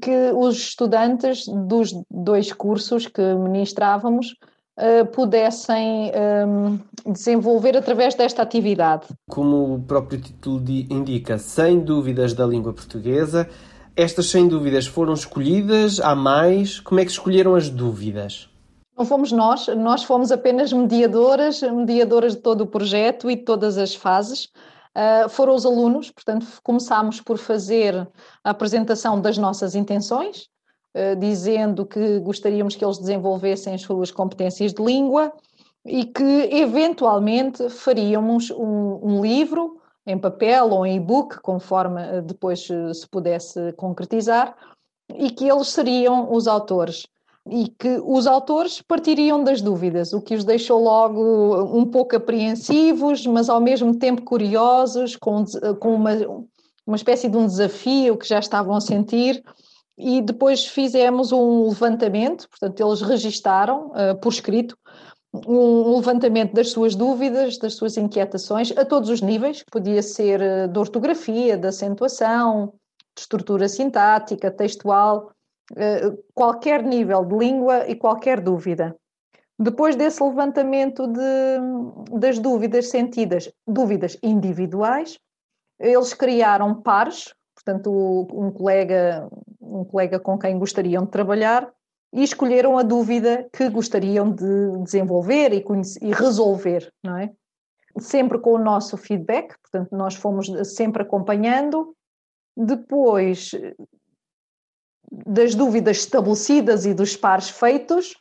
que 0.00 0.32
os 0.34 0.56
estudantes 0.56 1.44
dos 1.46 1.92
dois 2.10 2.52
cursos 2.52 3.06
que 3.06 3.22
ministrávamos 3.34 4.34
eh, 4.78 5.04
pudessem 5.04 6.10
ehm, 6.12 6.78
desenvolver 7.06 7.76
através 7.76 8.14
desta 8.14 8.42
atividade. 8.42 9.06
Como 9.30 9.74
o 9.74 9.82
próprio 9.82 10.20
título 10.20 10.60
di- 10.60 10.86
indica, 10.90 11.38
sem 11.38 11.80
dúvidas 11.80 12.32
da 12.34 12.46
língua 12.46 12.72
portuguesa. 12.72 13.48
Estas 13.94 14.26
100 14.30 14.48
dúvidas 14.48 14.86
foram 14.86 15.14
escolhidas, 15.14 16.00
há 16.00 16.14
mais. 16.14 16.80
Como 16.80 17.00
é 17.00 17.04
que 17.04 17.10
escolheram 17.10 17.54
as 17.54 17.70
dúvidas? 17.70 18.50
Não 18.96 19.04
fomos 19.04 19.30
nós, 19.30 19.66
nós 19.68 20.02
fomos 20.04 20.32
apenas 20.32 20.72
mediadoras, 20.72 21.60
mediadoras 21.60 22.34
de 22.34 22.40
todo 22.40 22.62
o 22.62 22.66
projeto 22.66 23.30
e 23.30 23.36
de 23.36 23.42
todas 23.42 23.76
as 23.76 23.94
fases. 23.94 24.46
Uh, 24.96 25.28
foram 25.28 25.54
os 25.54 25.66
alunos, 25.66 26.10
portanto, 26.10 26.46
começámos 26.62 27.20
por 27.20 27.36
fazer 27.36 28.08
a 28.42 28.50
apresentação 28.50 29.20
das 29.20 29.36
nossas 29.36 29.74
intenções, 29.74 30.48
uh, 30.96 31.14
dizendo 31.20 31.84
que 31.84 32.18
gostaríamos 32.20 32.74
que 32.74 32.82
eles 32.82 32.96
desenvolvessem 32.96 33.74
as 33.74 33.82
suas 33.82 34.10
competências 34.10 34.72
de 34.72 34.82
língua 34.82 35.30
e 35.84 36.06
que, 36.06 36.48
eventualmente, 36.50 37.68
faríamos 37.68 38.50
um, 38.50 39.00
um 39.02 39.20
livro 39.20 39.78
em 40.06 40.18
papel 40.18 40.70
ou 40.70 40.86
em 40.86 40.96
e-book, 40.96 41.38
conforme 41.42 42.00
uh, 42.00 42.22
depois 42.22 42.66
se 42.66 43.06
pudesse 43.10 43.74
concretizar, 43.74 44.56
e 45.14 45.30
que 45.30 45.46
eles 45.46 45.68
seriam 45.68 46.32
os 46.32 46.48
autores 46.48 47.06
e 47.48 47.68
que 47.68 48.00
os 48.04 48.26
autores 48.26 48.82
partiriam 48.82 49.42
das 49.42 49.60
dúvidas, 49.60 50.12
o 50.12 50.20
que 50.20 50.34
os 50.34 50.44
deixou 50.44 50.82
logo 50.82 51.76
um 51.76 51.84
pouco 51.84 52.16
apreensivos, 52.16 53.26
mas 53.26 53.48
ao 53.48 53.60
mesmo 53.60 53.96
tempo 53.96 54.22
curiosos, 54.22 55.14
com, 55.16 55.44
com 55.78 55.94
uma, 55.94 56.10
uma 56.86 56.96
espécie 56.96 57.28
de 57.28 57.36
um 57.36 57.46
desafio 57.46 58.16
que 58.16 58.28
já 58.28 58.38
estavam 58.38 58.74
a 58.74 58.80
sentir. 58.80 59.42
E 59.96 60.20
depois 60.20 60.66
fizemos 60.66 61.32
um 61.32 61.68
levantamento, 61.68 62.48
portanto, 62.50 62.80
eles 62.80 63.00
registaram 63.00 63.92
uh, 63.92 64.20
por 64.20 64.30
escrito 64.32 64.76
um 65.46 65.96
levantamento 65.96 66.54
das 66.54 66.70
suas 66.70 66.94
dúvidas, 66.94 67.58
das 67.58 67.74
suas 67.74 67.96
inquietações, 67.96 68.72
a 68.76 68.84
todos 68.84 69.08
os 69.08 69.20
níveis, 69.20 69.62
podia 69.70 70.02
ser 70.02 70.40
uh, 70.40 70.68
de 70.68 70.78
ortografia, 70.78 71.56
de 71.56 71.66
acentuação, 71.66 72.74
de 73.14 73.22
estrutura 73.22 73.68
sintática, 73.68 74.50
textual, 74.50 75.30
qualquer 76.34 76.82
nível 76.82 77.24
de 77.24 77.36
língua 77.36 77.88
e 77.88 77.94
qualquer 77.94 78.40
dúvida. 78.40 78.96
Depois 79.58 79.96
desse 79.96 80.22
levantamento 80.22 81.06
de, 81.06 82.18
das 82.18 82.38
dúvidas 82.38 82.90
sentidas, 82.90 83.50
dúvidas 83.66 84.18
individuais, 84.22 85.18
eles 85.80 86.12
criaram 86.12 86.82
pares, 86.82 87.34
portanto, 87.54 87.90
um 88.32 88.50
colega, 88.50 89.28
um 89.60 89.84
colega 89.84 90.20
com 90.20 90.38
quem 90.38 90.58
gostariam 90.58 91.04
de 91.04 91.10
trabalhar, 91.10 91.70
e 92.12 92.22
escolheram 92.22 92.78
a 92.78 92.82
dúvida 92.82 93.48
que 93.52 93.68
gostariam 93.68 94.30
de 94.30 94.82
desenvolver 94.84 95.52
e, 95.52 95.62
conhecer, 95.62 96.02
e 96.02 96.12
resolver, 96.12 96.90
não 97.02 97.18
é? 97.18 97.30
Sempre 97.98 98.38
com 98.38 98.52
o 98.52 98.58
nosso 98.58 98.96
feedback, 98.96 99.54
portanto, 99.58 99.96
nós 99.96 100.14
fomos 100.14 100.46
sempre 100.74 101.02
acompanhando. 101.02 101.94
Depois 102.56 103.50
das 105.24 105.54
dúvidas 105.54 105.98
estabelecidas 105.98 106.84
e 106.84 106.92
dos 106.92 107.16
pares 107.16 107.48
feitos, 107.48 108.14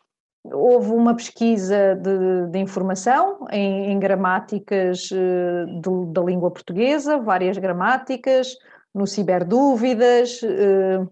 houve 0.44 0.92
uma 0.92 1.16
pesquisa 1.16 1.96
de, 1.96 2.52
de 2.52 2.60
informação 2.60 3.48
em, 3.52 3.92
em 3.92 4.00
gramáticas 4.00 5.00
de, 5.10 6.06
da 6.12 6.22
língua 6.22 6.52
portuguesa, 6.52 7.18
várias 7.18 7.58
gramáticas, 7.58 8.56
no 8.94 9.06
Ciberdúvidas, 9.06 10.42
eh, 10.44 11.06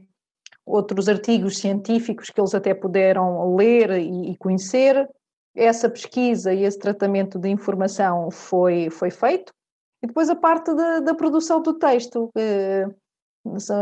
outros 0.66 1.10
artigos 1.10 1.58
científicos 1.58 2.30
que 2.30 2.40
eles 2.40 2.56
até 2.56 2.74
puderam 2.74 3.56
ler 3.56 3.92
e, 3.92 4.32
e, 4.32 4.38
conhecer. 4.38 5.10
Essa 5.56 5.90
pesquisa 5.90 6.54
e 6.54 6.64
esse 6.64 6.80
tratamento 6.80 7.38
de 7.38 7.50
informação 7.50 8.32
foi, 8.32 8.90
foi 8.90 9.12
feito. 9.12 9.54
E 10.02 10.08
depois 10.08 10.30
a 10.30 10.36
parte 10.36 10.74
da, 10.74 11.00
da 11.02 11.14
produção 11.14 11.62
do 11.62 11.74
texto. 11.74 12.32
Eh, 12.38 12.88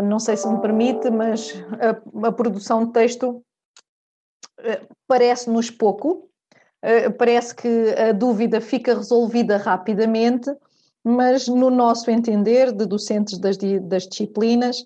não 0.03 0.19
sei 0.19 0.35
se 0.37 0.47
me 0.47 0.59
permite, 0.59 1.09
mas 1.09 1.53
a, 1.79 2.27
a 2.27 2.31
produção 2.31 2.85
de 2.85 2.93
texto 2.93 3.43
parece-nos 5.07 5.71
pouco, 5.71 6.29
parece 7.17 7.55
que 7.55 7.95
a 7.97 8.11
dúvida 8.11 8.61
fica 8.61 8.95
resolvida 8.95 9.57
rapidamente, 9.57 10.51
mas 11.03 11.47
no 11.47 11.69
nosso 11.69 12.11
entender, 12.11 12.71
de 12.71 12.85
docentes 12.85 13.39
das, 13.39 13.57
das 13.57 14.07
disciplinas, 14.07 14.85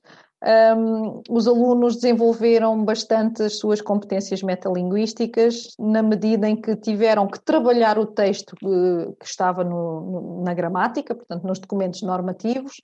um, 0.78 1.24
os 1.30 1.48
alunos 1.48 1.96
desenvolveram 1.96 2.84
bastante 2.86 3.42
as 3.44 3.58
suas 3.58 3.82
competências 3.82 4.44
metalinguísticas 4.44 5.76
na 5.80 6.04
medida 6.04 6.48
em 6.48 6.56
que 6.56 6.76
tiveram 6.76 7.26
que 7.28 7.40
trabalhar 7.40 7.98
o 7.98 8.06
texto 8.06 8.56
que, 8.56 8.68
que 9.20 9.26
estava 9.26 9.64
no, 9.64 10.02
no, 10.02 10.44
na 10.44 10.54
gramática, 10.54 11.16
portanto, 11.16 11.48
nos 11.48 11.58
documentos 11.58 12.02
normativos, 12.04 12.82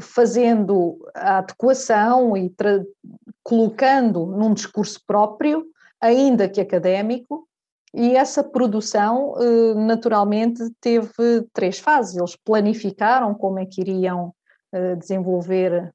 fazendo 0.00 0.98
a 1.14 1.38
adequação 1.38 2.36
e 2.36 2.52
colocando 3.42 4.26
num 4.26 4.52
discurso 4.52 5.00
próprio, 5.06 5.64
ainda 6.00 6.48
que 6.48 6.60
académico, 6.60 7.48
e 7.94 8.14
essa 8.14 8.44
produção, 8.44 9.34
eh, 9.40 9.74
naturalmente, 9.74 10.62
teve 10.80 11.42
três 11.54 11.78
fases. 11.78 12.16
Eles 12.16 12.36
planificaram 12.36 13.34
como 13.34 13.58
é 13.58 13.64
que 13.66 13.80
iriam 13.80 14.34
eh, 14.72 14.94
desenvolver 14.96 15.90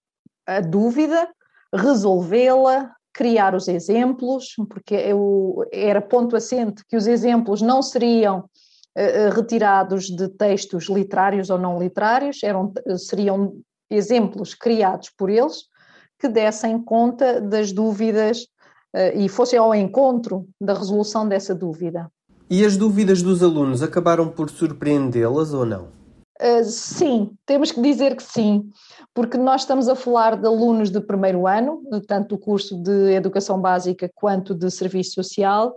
a 0.45 0.59
dúvida, 0.59 1.29
resolvê-la, 1.73 2.91
criar 3.13 3.53
os 3.53 3.67
exemplos, 3.67 4.55
porque 4.69 4.95
eu, 4.95 5.63
era 5.71 6.01
ponto 6.01 6.35
assente 6.35 6.83
que 6.87 6.97
os 6.97 7.05
exemplos 7.05 7.61
não 7.61 7.81
seriam 7.81 8.39
uh, 8.39 9.33
retirados 9.33 10.07
de 10.07 10.27
textos 10.29 10.89
literários 10.89 11.49
ou 11.51 11.59
não 11.59 11.79
literários, 11.79 12.41
eram, 12.43 12.73
seriam 12.97 13.55
exemplos 13.95 14.53
criados 14.53 15.09
por 15.09 15.29
eles 15.29 15.63
que 16.19 16.27
dessem 16.27 16.81
conta 16.81 17.41
das 17.41 17.71
dúvidas 17.71 18.43
uh, 18.95 19.17
e 19.17 19.27
fossem 19.27 19.59
ao 19.59 19.73
encontro 19.75 20.47
da 20.59 20.73
resolução 20.73 21.27
dessa 21.27 21.53
dúvida. 21.53 22.09
E 22.49 22.65
as 22.65 22.77
dúvidas 22.77 23.21
dos 23.21 23.41
alunos 23.41 23.81
acabaram 23.81 24.29
por 24.29 24.49
surpreendê-las 24.49 25.53
ou 25.53 25.65
não? 25.65 25.87
Uh, 26.41 26.63
sim, 26.63 27.31
temos 27.45 27.71
que 27.71 27.81
dizer 27.81 28.15
que 28.15 28.23
sim 28.23 28.69
porque 29.13 29.37
nós 29.37 29.61
estamos 29.61 29.87
a 29.87 29.95
falar 29.95 30.35
de 30.35 30.47
alunos 30.47 30.89
de 30.89 30.99
primeiro 30.99 31.45
ano, 31.45 31.83
tanto 32.07 32.35
do 32.35 32.37
curso 32.37 32.75
de 32.81 33.13
Educação 33.13 33.61
Básica 33.61 34.09
quanto 34.15 34.55
de 34.55 34.71
Serviço 34.71 35.13
Social, 35.13 35.75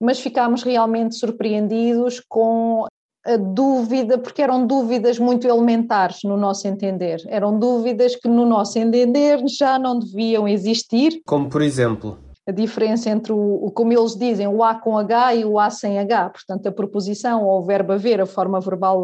mas 0.00 0.20
ficámos 0.20 0.62
realmente 0.62 1.16
surpreendidos 1.16 2.20
com 2.28 2.86
a 3.26 3.36
dúvida, 3.36 4.16
porque 4.16 4.40
eram 4.40 4.66
dúvidas 4.66 5.18
muito 5.18 5.46
elementares 5.48 6.22
no 6.22 6.36
nosso 6.36 6.68
entender. 6.68 7.20
Eram 7.26 7.58
dúvidas 7.58 8.14
que, 8.14 8.28
no 8.28 8.46
nosso 8.46 8.78
entender, 8.78 9.42
já 9.48 9.78
não 9.78 9.98
deviam 9.98 10.46
existir. 10.46 11.20
Como, 11.26 11.48
por 11.48 11.60
exemplo? 11.60 12.18
A 12.46 12.52
diferença 12.52 13.10
entre 13.10 13.32
o, 13.32 13.70
como 13.74 13.92
eles 13.92 14.14
dizem, 14.14 14.46
o 14.46 14.62
A 14.62 14.76
com 14.76 14.96
H 14.96 15.34
e 15.34 15.44
o 15.44 15.58
A 15.58 15.68
sem 15.68 15.98
H, 15.98 16.30
portanto, 16.30 16.68
a 16.68 16.72
proposição 16.72 17.44
ou 17.44 17.60
o 17.60 17.64
verbo 17.64 17.92
haver, 17.92 18.20
a 18.20 18.26
forma 18.26 18.60
verbal 18.60 19.02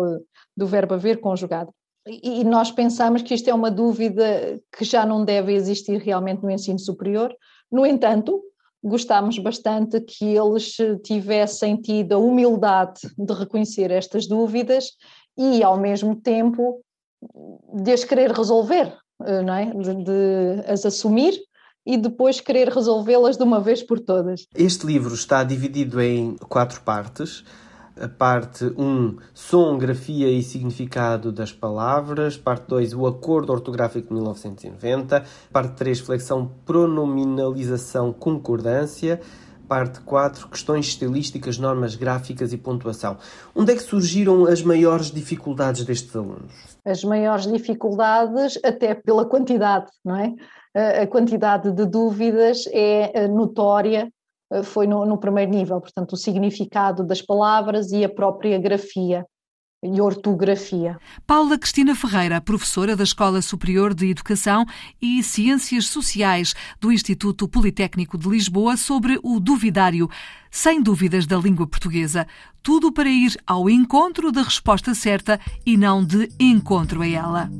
do 0.56 0.66
verbo 0.66 0.94
haver 0.94 1.20
conjugado. 1.20 1.70
E 2.06 2.44
nós 2.44 2.70
pensamos 2.70 3.22
que 3.22 3.34
isto 3.34 3.48
é 3.48 3.54
uma 3.54 3.70
dúvida 3.70 4.60
que 4.76 4.84
já 4.84 5.04
não 5.04 5.24
deve 5.24 5.52
existir 5.54 6.00
realmente 6.00 6.42
no 6.42 6.50
ensino 6.50 6.78
superior. 6.78 7.34
No 7.70 7.86
entanto, 7.86 8.40
gostámos 8.82 9.38
bastante 9.38 10.00
que 10.00 10.24
eles 10.24 10.76
tivessem 11.04 11.76
tido 11.76 12.14
a 12.14 12.18
humildade 12.18 13.00
de 13.16 13.32
reconhecer 13.32 13.90
estas 13.90 14.26
dúvidas 14.26 14.90
e, 15.36 15.62
ao 15.62 15.78
mesmo 15.78 16.16
tempo, 16.16 16.80
de 17.72 17.92
as 17.92 18.04
querer 18.04 18.32
resolver, 18.32 18.92
eh, 19.24 19.42
não 19.42 19.54
é? 19.54 19.66
de, 19.66 20.04
de 20.04 20.70
as 20.70 20.84
assumir 20.84 21.34
e 21.86 21.96
depois 21.96 22.40
querer 22.40 22.68
resolvê-las 22.68 23.36
de 23.36 23.42
uma 23.42 23.60
vez 23.60 23.82
por 23.82 24.00
todas. 24.00 24.46
Este 24.54 24.86
livro 24.86 25.14
está 25.14 25.42
dividido 25.42 26.00
em 26.00 26.36
quatro 26.48 26.80
partes 26.82 27.44
a 28.00 28.08
parte 28.08 28.64
1, 28.76 29.16
som, 29.34 29.78
grafia 29.78 30.30
e 30.30 30.42
significado 30.42 31.30
das 31.30 31.52
palavras, 31.52 32.36
parte 32.36 32.66
2, 32.68 32.94
o 32.94 33.06
acordo 33.06 33.52
ortográfico 33.52 34.08
de 34.08 34.14
1990, 34.14 35.24
parte 35.52 35.74
3, 35.74 36.00
flexão, 36.00 36.50
pronominalização, 36.64 38.12
concordância, 38.12 39.20
parte 39.68 40.00
4, 40.00 40.48
questões 40.48 40.86
estilísticas, 40.86 41.58
normas 41.58 41.94
gráficas 41.94 42.52
e 42.52 42.58
pontuação. 42.58 43.16
Onde 43.54 43.72
é 43.72 43.74
que 43.74 43.82
surgiram 43.82 44.44
as 44.44 44.62
maiores 44.62 45.10
dificuldades 45.10 45.84
destes 45.84 46.14
alunos? 46.14 46.52
As 46.84 47.02
maiores 47.04 47.46
dificuldades, 47.46 48.58
até 48.64 48.94
pela 48.94 49.24
quantidade, 49.24 49.90
não 50.04 50.16
é? 50.16 50.34
A 50.74 51.06
quantidade 51.06 51.70
de 51.70 51.84
dúvidas 51.84 52.64
é 52.72 53.28
notória 53.28 54.06
eh, 54.06 54.21
foi 54.64 54.86
no, 54.86 55.04
no 55.06 55.18
primeiro 55.18 55.50
nível, 55.50 55.80
portanto, 55.80 56.12
o 56.12 56.16
significado 56.16 57.04
das 57.04 57.22
palavras 57.22 57.92
e 57.92 58.04
a 58.04 58.08
própria 58.08 58.58
grafia 58.58 59.24
e 59.82 60.00
ortografia. 60.00 60.96
Paula 61.26 61.58
Cristina 61.58 61.94
Ferreira, 61.94 62.40
professora 62.40 62.94
da 62.94 63.02
Escola 63.02 63.42
Superior 63.42 63.92
de 63.92 64.10
Educação 64.10 64.64
e 65.00 65.22
Ciências 65.22 65.86
Sociais 65.86 66.54
do 66.80 66.92
Instituto 66.92 67.48
Politécnico 67.48 68.16
de 68.16 68.28
Lisboa, 68.28 68.76
sobre 68.76 69.18
o 69.22 69.40
duvidário, 69.40 70.08
sem 70.50 70.80
dúvidas 70.80 71.26
da 71.26 71.36
língua 71.36 71.66
portuguesa. 71.66 72.26
Tudo 72.62 72.92
para 72.92 73.08
ir 73.08 73.36
ao 73.44 73.68
encontro 73.68 74.30
da 74.30 74.42
resposta 74.42 74.94
certa 74.94 75.40
e 75.66 75.76
não 75.76 76.04
de 76.04 76.28
encontro 76.38 77.02
a 77.02 77.08
ela. 77.08 77.50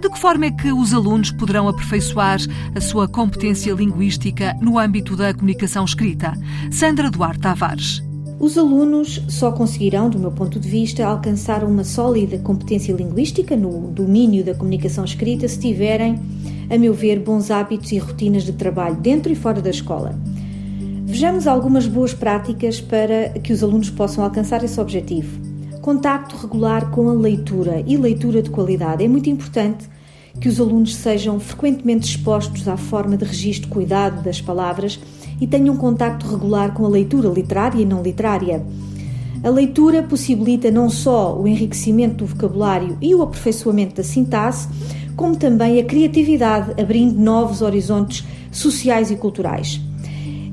De 0.00 0.08
que 0.08 0.18
forma 0.18 0.46
é 0.46 0.50
que 0.50 0.72
os 0.72 0.94
alunos 0.94 1.30
poderão 1.30 1.68
aperfeiçoar 1.68 2.38
a 2.74 2.80
sua 2.80 3.06
competência 3.06 3.70
linguística 3.74 4.56
no 4.58 4.78
âmbito 4.78 5.14
da 5.14 5.34
comunicação 5.34 5.84
escrita? 5.84 6.32
Sandra 6.70 7.10
Duarte 7.10 7.40
Tavares. 7.40 8.02
Os 8.38 8.56
alunos 8.56 9.22
só 9.28 9.52
conseguirão, 9.52 10.08
do 10.08 10.18
meu 10.18 10.32
ponto 10.32 10.58
de 10.58 10.66
vista, 10.66 11.04
alcançar 11.04 11.62
uma 11.62 11.84
sólida 11.84 12.38
competência 12.38 12.94
linguística 12.94 13.54
no 13.54 13.90
domínio 13.90 14.42
da 14.42 14.54
comunicação 14.54 15.04
escrita 15.04 15.46
se 15.46 15.60
tiverem, 15.60 16.18
a 16.70 16.78
meu 16.78 16.94
ver, 16.94 17.20
bons 17.20 17.50
hábitos 17.50 17.92
e 17.92 17.98
rotinas 17.98 18.44
de 18.44 18.52
trabalho 18.52 18.96
dentro 18.96 19.30
e 19.30 19.34
fora 19.34 19.60
da 19.60 19.68
escola. 19.68 20.18
Vejamos 21.04 21.46
algumas 21.46 21.86
boas 21.86 22.14
práticas 22.14 22.80
para 22.80 23.28
que 23.40 23.52
os 23.52 23.62
alunos 23.62 23.90
possam 23.90 24.24
alcançar 24.24 24.64
esse 24.64 24.80
objetivo. 24.80 25.49
Contacto 25.90 26.36
regular 26.36 26.92
com 26.92 27.10
a 27.10 27.12
leitura 27.12 27.82
e 27.84 27.96
leitura 27.96 28.40
de 28.40 28.48
qualidade. 28.48 29.04
É 29.04 29.08
muito 29.08 29.28
importante 29.28 29.88
que 30.40 30.48
os 30.48 30.60
alunos 30.60 30.94
sejam 30.94 31.40
frequentemente 31.40 32.06
expostos 32.06 32.68
à 32.68 32.76
forma 32.76 33.16
de 33.16 33.24
registro 33.24 33.68
cuidado 33.68 34.22
das 34.22 34.40
palavras 34.40 35.00
e 35.40 35.48
tenham 35.48 35.76
contacto 35.76 36.28
regular 36.28 36.72
com 36.74 36.86
a 36.86 36.88
leitura 36.88 37.28
literária 37.28 37.82
e 37.82 37.84
não 37.84 38.04
literária. 38.04 38.64
A 39.42 39.50
leitura 39.50 40.00
possibilita 40.00 40.70
não 40.70 40.88
só 40.88 41.36
o 41.36 41.48
enriquecimento 41.48 42.18
do 42.18 42.26
vocabulário 42.26 42.96
e 43.00 43.12
o 43.12 43.22
aperfeiçoamento 43.22 43.96
da 43.96 44.04
sintaxe, 44.04 44.68
como 45.16 45.34
também 45.34 45.80
a 45.80 45.84
criatividade, 45.84 46.80
abrindo 46.80 47.18
novos 47.20 47.62
horizontes 47.62 48.24
sociais 48.52 49.10
e 49.10 49.16
culturais 49.16 49.80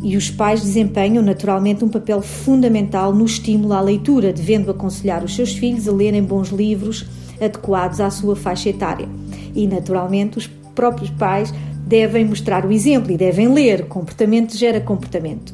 e 0.08 0.16
os 0.16 0.32
pais 0.32 0.62
desempenham 0.62 1.22
naturalmente 1.22 1.84
um 1.84 1.90
papel 1.90 2.22
fundamental 2.22 3.14
no 3.14 3.26
estímulo 3.26 3.74
à 3.74 3.82
leitura, 3.82 4.32
devendo 4.32 4.72
aconselhar 4.72 5.22
os 5.22 5.36
seus 5.36 5.52
filhos 5.52 5.86
a 5.86 5.92
lerem 5.92 6.24
bons 6.24 6.48
livros 6.48 7.06
adequados 7.42 8.00
à 8.00 8.10
sua 8.10 8.34
faixa 8.34 8.70
etária. 8.70 9.06
E 9.54 9.68
naturalmente 9.68 10.38
os 10.38 10.48
próprios 10.74 11.10
pais 11.10 11.54
devem 11.86 12.24
mostrar 12.24 12.66
o 12.66 12.72
exemplo 12.72 13.12
e 13.12 13.18
devem 13.18 13.50
ler. 13.50 13.90
Comportamento 13.90 14.56
gera 14.56 14.80
comportamento. 14.80 15.54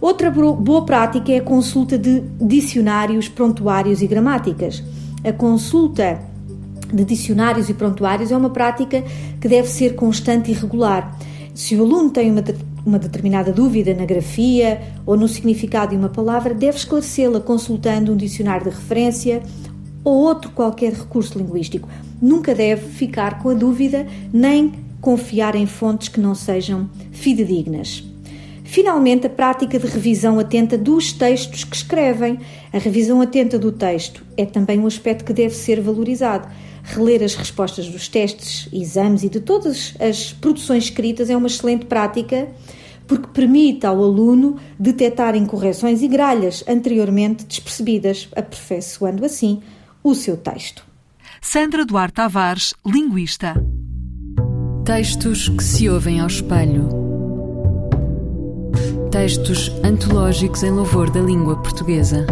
Outra 0.00 0.30
boa 0.30 0.86
prática 0.86 1.30
é 1.30 1.36
a 1.36 1.42
consulta 1.42 1.98
de 1.98 2.22
dicionários, 2.40 3.28
prontuários 3.28 4.00
e 4.00 4.06
gramáticas. 4.06 4.82
A 5.22 5.34
consulta 5.34 6.18
de 6.90 7.04
dicionários 7.04 7.68
e 7.68 7.74
prontuários 7.74 8.32
é 8.32 8.36
uma 8.38 8.48
prática 8.48 9.04
que 9.38 9.48
deve 9.48 9.68
ser 9.68 9.96
constante 9.96 10.50
e 10.50 10.54
regular. 10.54 11.14
Se 11.54 11.76
o 11.76 11.82
aluno 11.82 12.08
tem 12.08 12.30
uma 12.30 12.40
uma 12.84 12.98
determinada 12.98 13.52
dúvida 13.52 13.94
na 13.94 14.04
grafia 14.04 14.80
ou 15.06 15.16
no 15.16 15.28
significado 15.28 15.92
de 15.92 15.96
uma 15.96 16.08
palavra, 16.08 16.54
deve 16.54 16.78
esclarecê-la 16.78 17.40
consultando 17.40 18.12
um 18.12 18.16
dicionário 18.16 18.70
de 18.70 18.76
referência 18.76 19.42
ou 20.04 20.14
outro 20.14 20.50
qualquer 20.50 20.92
recurso 20.92 21.38
linguístico. 21.38 21.88
Nunca 22.20 22.54
deve 22.54 22.88
ficar 22.88 23.42
com 23.42 23.50
a 23.50 23.54
dúvida 23.54 24.06
nem 24.32 24.72
confiar 25.00 25.54
em 25.54 25.66
fontes 25.66 26.08
que 26.08 26.20
não 26.20 26.34
sejam 26.34 26.88
fidedignas. 27.10 28.04
Finalmente, 28.64 29.26
a 29.26 29.30
prática 29.30 29.78
de 29.78 29.86
revisão 29.86 30.38
atenta 30.38 30.78
dos 30.78 31.12
textos 31.12 31.62
que 31.62 31.76
escrevem. 31.76 32.38
A 32.72 32.78
revisão 32.78 33.20
atenta 33.20 33.58
do 33.58 33.70
texto 33.70 34.24
é 34.34 34.46
também 34.46 34.78
um 34.78 34.86
aspecto 34.86 35.24
que 35.24 35.32
deve 35.34 35.54
ser 35.54 35.80
valorizado. 35.80 36.48
Reler 36.82 37.22
as 37.22 37.34
respostas 37.34 37.88
dos 37.88 38.08
testes, 38.08 38.68
exames 38.72 39.22
e 39.22 39.28
de 39.28 39.40
todas 39.40 39.94
as 40.00 40.32
produções 40.32 40.84
escritas 40.84 41.30
é 41.30 41.36
uma 41.36 41.46
excelente 41.46 41.86
prática 41.86 42.48
porque 43.06 43.28
permite 43.28 43.86
ao 43.86 44.02
aluno 44.02 44.56
detectar 44.78 45.36
incorreções 45.36 46.02
e 46.02 46.08
gralhas 46.08 46.64
anteriormente 46.68 47.44
despercebidas, 47.44 48.28
aperfeiçoando 48.34 49.24
assim 49.24 49.60
o 50.02 50.14
seu 50.14 50.36
texto. 50.36 50.84
Sandra 51.40 51.84
Duarte 51.84 52.14
Tavares, 52.14 52.74
linguista. 52.86 53.54
Textos 54.84 55.48
que 55.48 55.62
se 55.62 55.88
ouvem 55.88 56.20
ao 56.20 56.26
espelho. 56.26 56.88
Textos 59.10 59.70
antológicos 59.84 60.62
em 60.62 60.70
louvor 60.70 61.10
da 61.10 61.20
língua 61.20 61.60
portuguesa. 61.60 62.26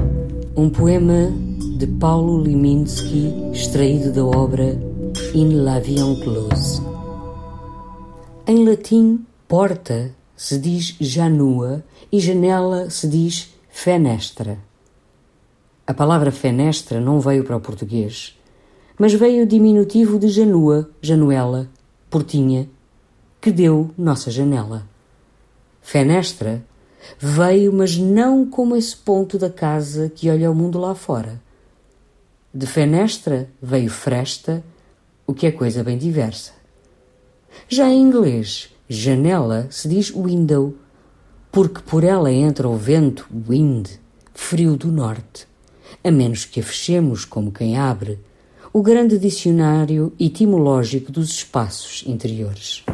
Um 0.56 0.70
poema 0.70 1.32
de 1.60 1.86
Paulo 1.86 2.42
Liminski, 2.42 3.52
extraído 3.52 4.12
da 4.12 4.24
obra 4.24 4.78
In 5.34 5.62
la 5.62 5.78
vie 5.78 6.00
en 6.00 6.18
close. 6.20 6.80
Em 8.46 8.64
latim, 8.64 9.26
porta 9.46 10.10
se 10.34 10.58
diz 10.58 10.96
janua 10.98 11.84
e 12.10 12.18
janela 12.18 12.88
se 12.88 13.06
diz 13.06 13.54
fenestra. 13.68 14.58
A 15.86 15.92
palavra 15.92 16.32
fenestra 16.32 16.98
não 16.98 17.20
veio 17.20 17.44
para 17.44 17.56
o 17.56 17.60
português, 17.60 18.38
mas 18.98 19.12
veio 19.12 19.44
o 19.44 19.46
diminutivo 19.46 20.18
de 20.18 20.28
janua, 20.28 20.88
januela, 21.02 21.68
portinha, 22.08 22.70
que 23.38 23.52
deu 23.52 23.90
nossa 23.98 24.30
janela. 24.30 24.88
Fenestra 25.82 26.64
veio, 27.18 27.70
mas 27.70 27.98
não 27.98 28.46
como 28.46 28.76
esse 28.76 28.96
ponto 28.96 29.36
da 29.38 29.50
casa 29.50 30.08
que 30.08 30.30
olha 30.30 30.50
o 30.50 30.54
mundo 30.54 30.78
lá 30.78 30.94
fora. 30.94 31.40
De 32.52 32.66
fenestra 32.66 33.48
veio 33.62 33.88
fresta, 33.88 34.64
o 35.24 35.32
que 35.32 35.46
é 35.46 35.52
coisa 35.52 35.84
bem 35.84 35.96
diversa. 35.96 36.52
Já 37.68 37.88
em 37.88 38.02
inglês, 38.02 38.70
janela 38.88 39.68
se 39.70 39.88
diz 39.88 40.10
window, 40.10 40.74
porque 41.52 41.80
por 41.80 42.02
ela 42.02 42.32
entra 42.32 42.68
o 42.68 42.76
vento 42.76 43.24
wind, 43.48 43.88
frio 44.34 44.76
do 44.76 44.90
norte, 44.90 45.46
a 46.02 46.10
menos 46.10 46.44
que 46.44 46.58
a 46.58 46.62
fechemos 46.64 47.24
como 47.24 47.52
quem 47.52 47.78
abre 47.78 48.18
o 48.72 48.82
grande 48.82 49.16
dicionário 49.16 50.12
etimológico 50.18 51.12
dos 51.12 51.30
espaços 51.30 52.02
interiores. 52.04 52.84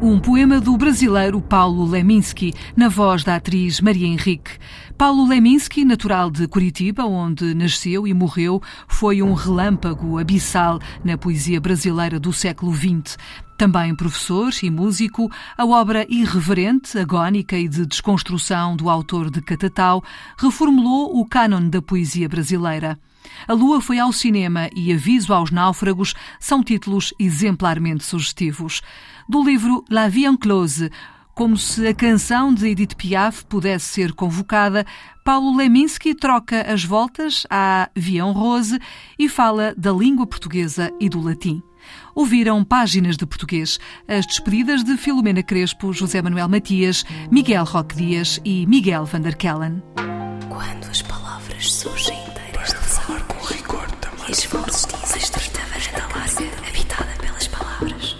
Um 0.00 0.20
poema 0.20 0.60
do 0.60 0.76
brasileiro 0.76 1.40
Paulo 1.40 1.86
Leminski, 1.86 2.52
na 2.76 2.86
voz 2.86 3.24
da 3.24 3.36
atriz 3.36 3.80
Maria 3.80 4.06
Henrique. 4.06 4.50
Paulo 4.98 5.26
Leminski, 5.26 5.86
natural 5.86 6.30
de 6.30 6.46
Curitiba, 6.46 7.06
onde 7.06 7.54
nasceu 7.54 8.06
e 8.06 8.12
morreu, 8.12 8.62
foi 8.86 9.22
um 9.22 9.32
relâmpago 9.32 10.18
abissal 10.18 10.78
na 11.02 11.16
poesia 11.16 11.58
brasileira 11.58 12.20
do 12.20 12.30
século 12.30 12.74
XX. 12.74 13.16
Também 13.56 13.94
professor 13.96 14.52
e 14.62 14.70
músico, 14.70 15.30
a 15.56 15.64
obra 15.64 16.06
irreverente, 16.10 16.98
agónica 16.98 17.56
e 17.56 17.66
de 17.66 17.86
desconstrução 17.86 18.76
do 18.76 18.90
autor 18.90 19.30
de 19.30 19.40
Catatau 19.40 20.04
reformulou 20.36 21.18
o 21.18 21.26
cânon 21.26 21.70
da 21.70 21.80
poesia 21.80 22.28
brasileira. 22.28 22.98
A 23.46 23.52
Lua 23.52 23.80
foi 23.80 23.98
ao 23.98 24.12
cinema 24.12 24.68
e 24.74 24.92
Aviso 24.92 25.32
aos 25.32 25.50
Náufragos 25.50 26.14
são 26.38 26.62
títulos 26.62 27.12
exemplarmente 27.18 28.04
sugestivos. 28.04 28.82
Do 29.28 29.42
livro 29.42 29.84
La 29.90 30.08
Vie 30.08 30.24
en 30.24 30.36
Close, 30.36 30.88
como 31.34 31.56
se 31.56 31.84
a 31.88 31.92
canção 31.92 32.54
de 32.54 32.68
Edith 32.68 32.94
Piaf 32.94 33.44
pudesse 33.46 33.86
ser 33.86 34.12
convocada, 34.12 34.86
Paulo 35.24 35.56
Leminski 35.56 36.14
troca 36.14 36.62
as 36.62 36.84
voltas 36.84 37.44
à 37.50 37.90
Vião 37.92 38.30
Rose 38.30 38.78
e 39.18 39.28
fala 39.28 39.74
da 39.76 39.90
língua 39.90 40.28
portuguesa 40.28 40.92
e 41.00 41.08
do 41.08 41.20
latim. 41.20 41.60
Ouviram 42.14 42.62
páginas 42.62 43.16
de 43.16 43.26
português, 43.26 43.80
as 44.06 44.24
despedidas 44.26 44.84
de 44.84 44.96
Filomena 44.96 45.42
Crespo, 45.42 45.92
José 45.92 46.22
Manuel 46.22 46.48
Matias, 46.48 47.04
Miguel 47.28 47.64
Roque 47.64 47.96
Dias 47.96 48.40
e 48.44 48.64
Miguel 48.66 49.04
van 49.06 49.22
der 49.22 49.34
Kellen. 49.36 49.82
Quando 50.48 50.88
as 50.88 51.02
palavras 51.02 51.74
surgem 51.74 52.16
inteiras 52.28 52.68
de 52.68 52.76
falar 52.76 53.22
com 53.24 53.44
rigor 53.44 53.90
também. 54.00 54.32